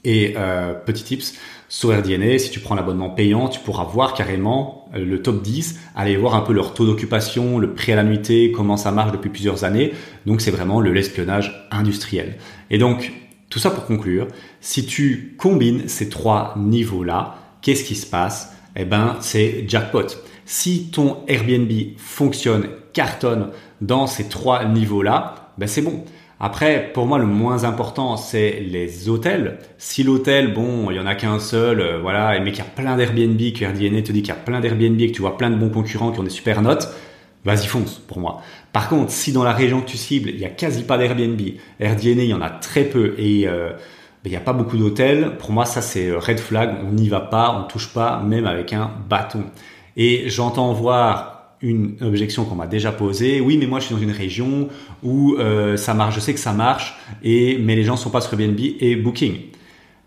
Et 0.04 0.34
euh, 0.38 0.72
petit 0.72 1.04
tips, 1.04 1.34
sur 1.68 1.96
RDNA, 1.96 2.38
si 2.38 2.50
tu 2.50 2.60
prends 2.60 2.74
l'abonnement 2.74 3.10
payant, 3.10 3.48
tu 3.48 3.60
pourras 3.60 3.84
voir 3.84 4.14
carrément 4.14 4.88
euh, 4.94 5.04
le 5.04 5.22
top 5.22 5.42
10, 5.42 5.78
aller 5.94 6.16
voir 6.16 6.34
un 6.34 6.40
peu 6.40 6.54
leur 6.54 6.72
taux 6.72 6.86
d'occupation, 6.86 7.58
le 7.58 7.74
prix 7.74 7.92
à 7.92 7.96
la 7.96 8.04
nuitée, 8.04 8.52
comment 8.52 8.76
ça 8.76 8.90
marche 8.90 9.12
depuis 9.12 9.28
plusieurs 9.28 9.64
années. 9.64 9.92
Donc 10.24 10.40
c'est 10.40 10.50
vraiment 10.50 10.80
le 10.80 10.92
l'espionnage 10.92 11.68
industriel. 11.70 12.36
Et 12.70 12.78
donc, 12.78 13.12
tout 13.50 13.58
ça 13.58 13.70
pour 13.70 13.84
conclure, 13.84 14.28
si 14.60 14.86
tu 14.86 15.36
combines 15.38 15.88
ces 15.88 16.08
trois 16.08 16.54
niveaux-là, 16.56 17.36
qu'est-ce 17.60 17.84
qui 17.84 17.94
se 17.94 18.06
passe? 18.06 18.54
Eh 18.76 18.84
ben, 18.84 19.16
c'est 19.20 19.64
jackpot. 19.68 20.06
Si 20.44 20.90
ton 20.90 21.18
Airbnb 21.28 21.70
fonctionne, 21.98 22.68
cartonne 22.94 23.50
dans 23.80 24.06
ces 24.06 24.28
trois 24.28 24.64
niveaux-là, 24.64 25.52
ben 25.58 25.66
c'est 25.66 25.82
bon. 25.82 26.04
Après, 26.40 26.92
pour 26.92 27.06
moi, 27.06 27.18
le 27.18 27.26
moins 27.26 27.64
important, 27.64 28.16
c'est 28.16 28.60
les 28.60 29.08
hôtels. 29.08 29.58
Si 29.76 30.04
l'hôtel, 30.04 30.54
bon, 30.54 30.90
il 30.90 30.96
y 30.96 31.00
en 31.00 31.06
a 31.06 31.16
qu'un 31.16 31.40
seul, 31.40 31.80
euh, 31.80 31.98
voilà, 32.00 32.38
mais 32.38 32.52
qu'il 32.52 32.62
y 32.62 32.66
a 32.66 32.70
plein 32.70 32.96
d'Airbnb, 32.96 33.38
que 33.52 33.64
Airbnb 33.64 34.02
te 34.04 34.12
dit 34.12 34.22
qu'il 34.22 34.28
y 34.28 34.36
a 34.36 34.40
plein 34.40 34.60
d'Airbnb 34.60 34.98
que 34.98 35.12
tu 35.12 35.20
vois 35.20 35.36
plein 35.36 35.50
de 35.50 35.56
bons 35.56 35.70
concurrents 35.70 36.12
qui 36.12 36.20
ont 36.20 36.24
des 36.24 36.30
super 36.30 36.62
notes, 36.62 36.88
vas-y 37.44 37.66
fonce 37.66 37.98
pour 37.98 38.20
moi. 38.20 38.40
Par 38.72 38.88
contre, 38.88 39.10
si 39.10 39.32
dans 39.32 39.42
la 39.42 39.52
région 39.52 39.80
que 39.80 39.86
tu 39.86 39.96
cibles, 39.96 40.30
il 40.30 40.38
y 40.38 40.44
a 40.44 40.50
quasi 40.50 40.84
pas 40.84 40.96
d'Airbnb, 40.96 41.40
Airbnb, 41.80 42.18
il 42.20 42.24
y 42.24 42.34
en 42.34 42.42
a 42.42 42.50
très 42.50 42.84
peu 42.84 43.14
et 43.18 43.48
euh, 43.48 43.72
il 44.24 44.30
n'y 44.30 44.36
a 44.36 44.40
pas 44.40 44.52
beaucoup 44.52 44.76
d'hôtels, 44.76 45.38
pour 45.38 45.52
moi, 45.52 45.64
ça 45.64 45.80
c'est 45.80 46.12
red 46.12 46.38
flag, 46.38 46.76
on 46.86 46.92
n'y 46.92 47.08
va 47.08 47.20
pas, 47.20 47.50
on 47.58 47.66
touche 47.66 47.88
pas, 47.94 48.20
même 48.20 48.46
avec 48.46 48.74
un 48.74 48.90
bâton. 49.08 49.44
Et 49.96 50.28
j'entends 50.28 50.72
voir 50.74 51.37
une 51.60 51.96
objection 52.02 52.44
qu'on 52.44 52.54
m'a 52.54 52.66
déjà 52.66 52.92
posée. 52.92 53.40
Oui, 53.40 53.56
mais 53.58 53.66
moi 53.66 53.80
je 53.80 53.86
suis 53.86 53.94
dans 53.94 54.00
une 54.00 54.12
région 54.12 54.68
où 55.02 55.34
euh, 55.34 55.76
ça 55.76 55.94
marche, 55.94 56.14
je 56.14 56.20
sais 56.20 56.34
que 56.34 56.40
ça 56.40 56.52
marche, 56.52 56.98
et 57.22 57.58
mais 57.58 57.76
les 57.76 57.84
gens 57.84 57.96
sont 57.96 58.10
pas 58.10 58.20
sur 58.20 58.38
Airbnb 58.38 58.58
et 58.80 58.96
Booking. 58.96 59.36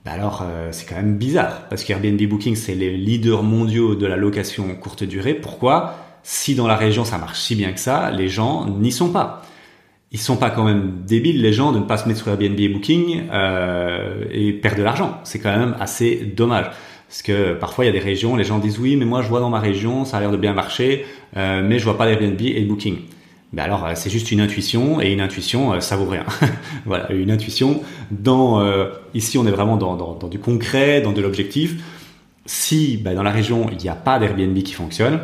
Bah 0.03 0.11
alors 0.13 0.43
euh, 0.43 0.69
c'est 0.71 0.87
quand 0.87 0.95
même 0.95 1.17
bizarre 1.17 1.67
parce 1.69 1.83
qu'Airbnb 1.83 2.19
Booking 2.27 2.55
c'est 2.55 2.73
les 2.73 2.97
leaders 2.97 3.43
mondiaux 3.43 3.93
de 3.95 4.07
la 4.07 4.15
location 4.15 4.73
courte 4.75 5.03
durée. 5.03 5.35
Pourquoi? 5.35 5.95
Si 6.23 6.55
dans 6.55 6.67
la 6.67 6.75
région 6.75 7.05
ça 7.05 7.17
marche 7.17 7.39
si 7.39 7.55
bien 7.55 7.71
que 7.71 7.79
ça, 7.79 8.09
les 8.11 8.27
gens 8.27 8.67
n'y 8.67 8.91
sont 8.91 9.11
pas. 9.11 9.43
Ils 10.11 10.19
sont 10.19 10.37
pas 10.37 10.49
quand 10.49 10.65
même 10.65 11.03
débiles 11.05 11.41
les 11.41 11.53
gens 11.53 11.71
de 11.71 11.79
ne 11.79 11.85
pas 11.85 11.97
se 11.97 12.07
mettre 12.07 12.19
sur 12.19 12.29
Airbnb 12.29 12.59
et 12.59 12.67
Booking 12.67 13.23
euh, 13.31 14.25
et 14.31 14.53
perdre 14.53 14.79
de 14.79 14.83
l'argent. 14.83 15.19
C'est 15.23 15.39
quand 15.39 15.55
même 15.55 15.75
assez 15.79 16.15
dommage. 16.35 16.71
Parce 17.11 17.23
que 17.23 17.55
parfois 17.55 17.83
il 17.83 17.87
y 17.87 17.89
a 17.89 17.93
des 17.93 17.99
régions, 17.99 18.37
les 18.37 18.45
gens 18.45 18.57
disent 18.57 18.79
oui, 18.79 18.95
mais 18.95 19.03
moi 19.03 19.21
je 19.21 19.27
vois 19.27 19.41
dans 19.41 19.49
ma 19.49 19.59
région, 19.59 20.05
ça 20.05 20.15
a 20.15 20.21
l'air 20.21 20.31
de 20.31 20.37
bien 20.37 20.53
marcher, 20.53 21.05
euh, 21.35 21.61
mais 21.61 21.77
je 21.77 21.83
vois 21.83 21.97
pas 21.97 22.05
d'Airbnb 22.05 22.39
et 22.39 22.61
de 22.61 22.65
Booking. 22.65 22.99
Ben 23.51 23.63
alors 23.63 23.85
euh, 23.85 23.91
c'est 23.95 24.09
juste 24.09 24.31
une 24.31 24.39
intuition 24.39 25.01
et 25.01 25.11
une 25.11 25.19
intuition 25.19 25.73
euh, 25.73 25.81
ça 25.81 25.97
vaut 25.97 26.05
rien. 26.05 26.23
voilà, 26.85 27.11
une 27.11 27.29
intuition 27.29 27.81
dans 28.11 28.65
ici 29.13 29.37
on 29.37 29.45
est 29.45 29.51
vraiment 29.51 29.75
dans, 29.75 30.29
du 30.29 30.39
concret, 30.39 31.01
dans 31.01 31.11
de 31.11 31.19
l'objectif. 31.19 31.83
Si 32.45 32.95
ben, 32.95 33.13
dans 33.13 33.23
la 33.23 33.31
région 33.31 33.67
il 33.69 33.77
n'y 33.77 33.89
a 33.89 33.95
pas 33.95 34.17
d'Airbnb 34.17 34.57
qui 34.59 34.71
fonctionne 34.71 35.19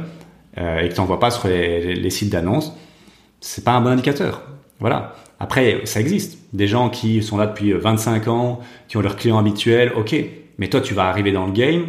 et 0.57 0.89
que 0.89 0.93
tu 0.93 0.99
n'en 0.99 1.05
vois 1.05 1.21
pas 1.21 1.31
sur 1.31 1.47
les, 1.47 1.95
les 1.95 2.09
sites 2.09 2.31
d'annonce, 2.31 2.73
c'est 3.39 3.63
pas 3.63 3.71
un 3.71 3.79
bon 3.79 3.91
indicateur. 3.91 4.41
Voilà. 4.81 5.15
Après, 5.39 5.81
ça 5.85 5.99
existe. 5.99 6.37
Des 6.53 6.67
gens 6.67 6.89
qui 6.89 7.21
sont 7.21 7.37
là 7.37 7.47
depuis 7.47 7.73
25 7.73 8.27
ans, 8.27 8.59
qui 8.87 8.97
ont 8.97 9.01
leurs 9.01 9.15
clients 9.15 9.37
habituels, 9.37 9.93
ok. 9.95 10.15
Mais 10.57 10.69
toi, 10.69 10.81
tu 10.81 10.93
vas 10.93 11.07
arriver 11.07 11.31
dans 11.31 11.45
le 11.45 11.51
game, 11.51 11.87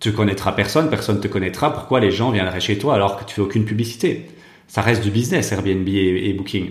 tu 0.00 0.12
connaîtras 0.12 0.52
personne, 0.52 0.90
personne 0.90 1.20
te 1.20 1.28
connaîtra. 1.28 1.72
Pourquoi 1.72 2.00
les 2.00 2.10
gens 2.10 2.30
viendraient 2.30 2.60
chez 2.60 2.78
toi 2.78 2.94
alors 2.94 3.18
que 3.18 3.24
tu 3.24 3.34
fais 3.34 3.42
aucune 3.42 3.64
publicité? 3.64 4.26
Ça 4.68 4.82
reste 4.82 5.02
du 5.02 5.10
business, 5.10 5.52
Airbnb 5.52 5.88
et, 5.88 6.32
Booking. 6.34 6.70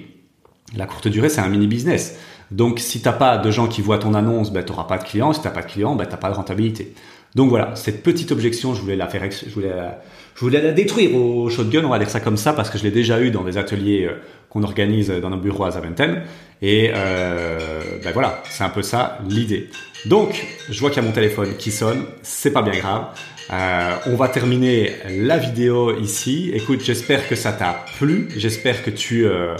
La 0.75 0.85
courte 0.85 1.07
durée, 1.07 1.29
c'est 1.29 1.41
un 1.41 1.49
mini 1.49 1.67
business. 1.67 2.17
Donc, 2.51 2.79
si 2.79 3.01
t'as 3.01 3.11
pas 3.11 3.37
de 3.37 3.51
gens 3.51 3.67
qui 3.67 3.81
voient 3.81 3.97
ton 3.97 4.13
annonce, 4.13 4.51
ben, 4.51 4.63
t'auras 4.63 4.85
pas 4.85 4.97
de 4.97 5.03
clients. 5.03 5.33
Si 5.33 5.41
t'as 5.41 5.49
pas 5.49 5.61
de 5.61 5.67
clients, 5.67 5.95
ben, 5.95 6.05
t'as 6.05 6.17
pas 6.17 6.29
de 6.29 6.35
rentabilité. 6.35 6.93
Donc 7.35 7.49
voilà, 7.49 7.75
cette 7.75 8.01
petite 8.01 8.31
objection, 8.31 8.73
je 8.73 8.81
voulais 8.81 8.95
la 8.95 9.07
faire, 9.07 9.29
je 9.29 9.53
voulais 9.53 9.69
la, 9.69 10.01
je 10.35 10.39
voulais 10.41 10.61
la 10.61 10.71
détruire 10.71 11.15
au 11.15 11.49
shotgun, 11.49 11.83
on 11.83 11.89
va 11.89 11.99
dire 11.99 12.09
ça 12.09 12.19
comme 12.19 12.37
ça, 12.37 12.53
parce 12.53 12.69
que 12.69 12.77
je 12.77 12.83
l'ai 12.83 12.91
déjà 12.91 13.21
eu 13.21 13.29
dans 13.29 13.43
des 13.43 13.57
ateliers 13.57 14.05
euh, 14.05 14.15
qu'on 14.49 14.63
organise 14.63 15.09
dans 15.09 15.29
nos 15.29 15.37
bureaux 15.37 15.65
à 15.65 15.71
Zaventem. 15.71 16.23
Et 16.61 16.91
euh, 16.93 17.81
ben 18.03 18.11
voilà, 18.11 18.43
c'est 18.49 18.63
un 18.63 18.69
peu 18.69 18.81
ça 18.81 19.19
l'idée. 19.29 19.69
Donc, 20.05 20.45
je 20.69 20.79
vois 20.79 20.89
qu'il 20.89 21.01
y 21.01 21.05
a 21.05 21.07
mon 21.07 21.13
téléphone 21.13 21.55
qui 21.57 21.71
sonne, 21.71 22.05
c'est 22.21 22.51
pas 22.51 22.61
bien 22.61 22.77
grave. 22.77 23.05
Euh, 23.51 23.95
on 24.05 24.15
va 24.15 24.27
terminer 24.27 24.93
la 25.09 25.37
vidéo 25.37 25.97
ici. 25.97 26.51
Écoute, 26.53 26.81
j'espère 26.83 27.27
que 27.27 27.35
ça 27.35 27.51
t'a 27.51 27.85
plu. 27.97 28.29
J'espère 28.37 28.83
que 28.83 28.91
tu 28.91 29.25
euh, 29.25 29.55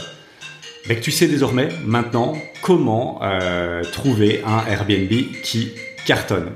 ben 0.87 0.95
que 0.97 1.03
tu 1.03 1.11
sais 1.11 1.27
désormais 1.27 1.69
maintenant 1.83 2.35
comment 2.61 3.19
euh, 3.23 3.83
trouver 3.83 4.41
un 4.45 4.65
Airbnb 4.69 5.11
qui 5.43 5.71
cartonne. 6.05 6.51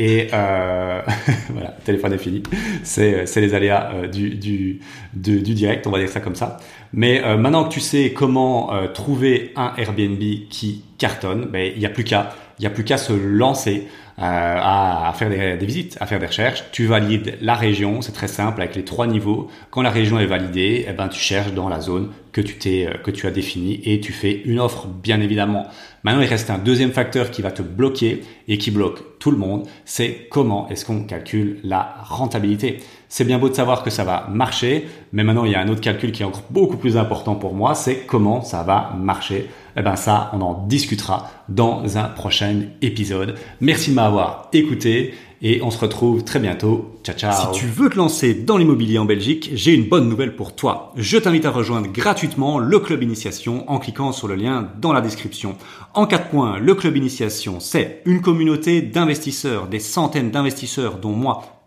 Et 0.00 0.28
euh, 0.32 1.02
voilà, 1.50 1.76
téléphone 1.84 2.14
est 2.14 2.18
fini. 2.18 2.42
C'est, 2.82 3.26
c'est 3.26 3.42
les 3.42 3.52
aléas 3.52 3.92
euh, 3.92 4.06
du, 4.08 4.30
du, 4.30 4.80
du, 5.12 5.40
direct, 5.42 5.86
on 5.86 5.90
va 5.90 5.98
dire 5.98 6.08
ça 6.08 6.20
comme 6.20 6.34
ça. 6.34 6.56
Mais 6.94 7.22
euh, 7.22 7.36
maintenant 7.36 7.64
que 7.64 7.74
tu 7.74 7.80
sais 7.80 8.14
comment 8.14 8.72
euh, 8.72 8.88
trouver 8.88 9.52
un 9.56 9.74
Airbnb 9.76 10.18
qui 10.48 10.84
cartonne, 10.96 11.48
ben, 11.52 11.70
il 11.74 11.78
n'y 11.78 11.84
a 11.84 11.90
plus 11.90 12.04
qu'à 12.04 12.30
il 12.58 12.62
n'y 12.62 12.66
a 12.66 12.70
plus 12.70 12.84
qu'à 12.84 12.96
se 12.96 13.12
lancer 13.12 13.88
euh, 14.20 14.58
à, 14.62 15.12
faire 15.16 15.30
des, 15.30 15.56
des, 15.56 15.66
visites, 15.66 15.96
à 16.00 16.06
faire 16.06 16.18
des 16.18 16.26
recherches. 16.26 16.64
Tu 16.72 16.86
valides 16.86 17.38
la 17.40 17.54
région, 17.54 18.02
c'est 18.02 18.12
très 18.12 18.28
simple 18.28 18.60
avec 18.60 18.76
les 18.76 18.84
trois 18.84 19.06
niveaux. 19.06 19.48
Quand 19.70 19.82
la 19.82 19.90
région 19.90 20.18
est 20.18 20.26
validée, 20.26 20.84
eh 20.88 20.92
ben 20.92 21.08
tu 21.08 21.18
cherches 21.18 21.52
dans 21.52 21.68
la 21.68 21.80
zone 21.80 22.10
que 22.32 22.40
tu 22.40 22.56
t'es 22.56 22.86
euh, 22.86 22.98
que 22.98 23.10
tu 23.10 23.26
as 23.26 23.30
définie 23.30 23.80
et 23.84 24.00
tu 24.00 24.12
fais 24.12 24.42
une 24.44 24.60
offre 24.60 24.86
bien 24.86 25.20
évidemment. 25.20 25.66
Maintenant, 26.04 26.20
il 26.20 26.28
reste 26.28 26.50
un 26.50 26.58
deuxième 26.58 26.92
facteur 26.92 27.30
qui 27.30 27.42
va 27.42 27.50
te 27.50 27.62
bloquer 27.62 28.22
et 28.48 28.58
qui 28.58 28.70
bloque 28.70 29.18
tout 29.18 29.30
le 29.30 29.36
monde, 29.36 29.66
c'est 29.84 30.28
comment 30.30 30.68
est-ce 30.68 30.84
qu'on 30.84 31.04
calcule 31.04 31.58
la 31.62 31.96
rentabilité. 32.04 32.78
C'est 33.08 33.24
bien 33.24 33.38
beau 33.38 33.48
de 33.48 33.54
savoir 33.54 33.82
que 33.82 33.90
ça 33.90 34.04
va 34.04 34.26
marcher, 34.30 34.86
mais 35.12 35.24
maintenant 35.24 35.44
il 35.44 35.52
y 35.52 35.54
a 35.54 35.60
un 35.60 35.68
autre 35.68 35.80
calcul 35.80 36.12
qui 36.12 36.22
est 36.22 36.26
encore 36.26 36.44
beaucoup 36.50 36.76
plus 36.76 36.96
important 36.96 37.34
pour 37.34 37.54
moi, 37.54 37.74
c'est 37.74 38.06
comment 38.06 38.42
ça 38.42 38.62
va 38.62 38.94
marcher 38.98 39.48
eh 39.76 39.82
ben 39.82 39.96
ça, 39.96 40.30
on 40.32 40.40
en 40.40 40.66
discutera 40.66 41.30
dans 41.48 41.96
un 41.96 42.04
prochain 42.04 42.62
épisode. 42.82 43.36
Merci 43.60 43.90
de 43.90 43.96
m'avoir 43.96 44.48
écouté 44.52 45.14
et 45.42 45.62
on 45.62 45.70
se 45.70 45.78
retrouve 45.78 46.22
très 46.22 46.38
bientôt. 46.38 46.98
Ciao 47.02 47.16
ciao. 47.16 47.54
Si 47.54 47.60
tu 47.60 47.66
veux 47.66 47.88
te 47.88 47.96
lancer 47.96 48.34
dans 48.34 48.58
l'immobilier 48.58 48.98
en 48.98 49.06
Belgique, 49.06 49.50
j'ai 49.54 49.72
une 49.72 49.88
bonne 49.88 50.08
nouvelle 50.08 50.36
pour 50.36 50.54
toi. 50.54 50.92
Je 50.96 51.16
t'invite 51.16 51.46
à 51.46 51.50
rejoindre 51.50 51.88
gratuitement 51.88 52.58
le 52.58 52.78
club 52.78 53.02
initiation 53.02 53.68
en 53.70 53.78
cliquant 53.78 54.12
sur 54.12 54.28
le 54.28 54.34
lien 54.34 54.68
dans 54.80 54.92
la 54.92 55.00
description. 55.00 55.56
En 55.94 56.06
quatre 56.06 56.28
points, 56.28 56.58
le 56.58 56.74
club 56.74 56.96
initiation, 56.96 57.58
c'est 57.58 58.02
une 58.04 58.20
communauté 58.20 58.82
d'investisseurs, 58.82 59.66
des 59.66 59.80
centaines 59.80 60.30
d'investisseurs 60.30 60.98
dont 60.98 61.12
moi 61.12 61.59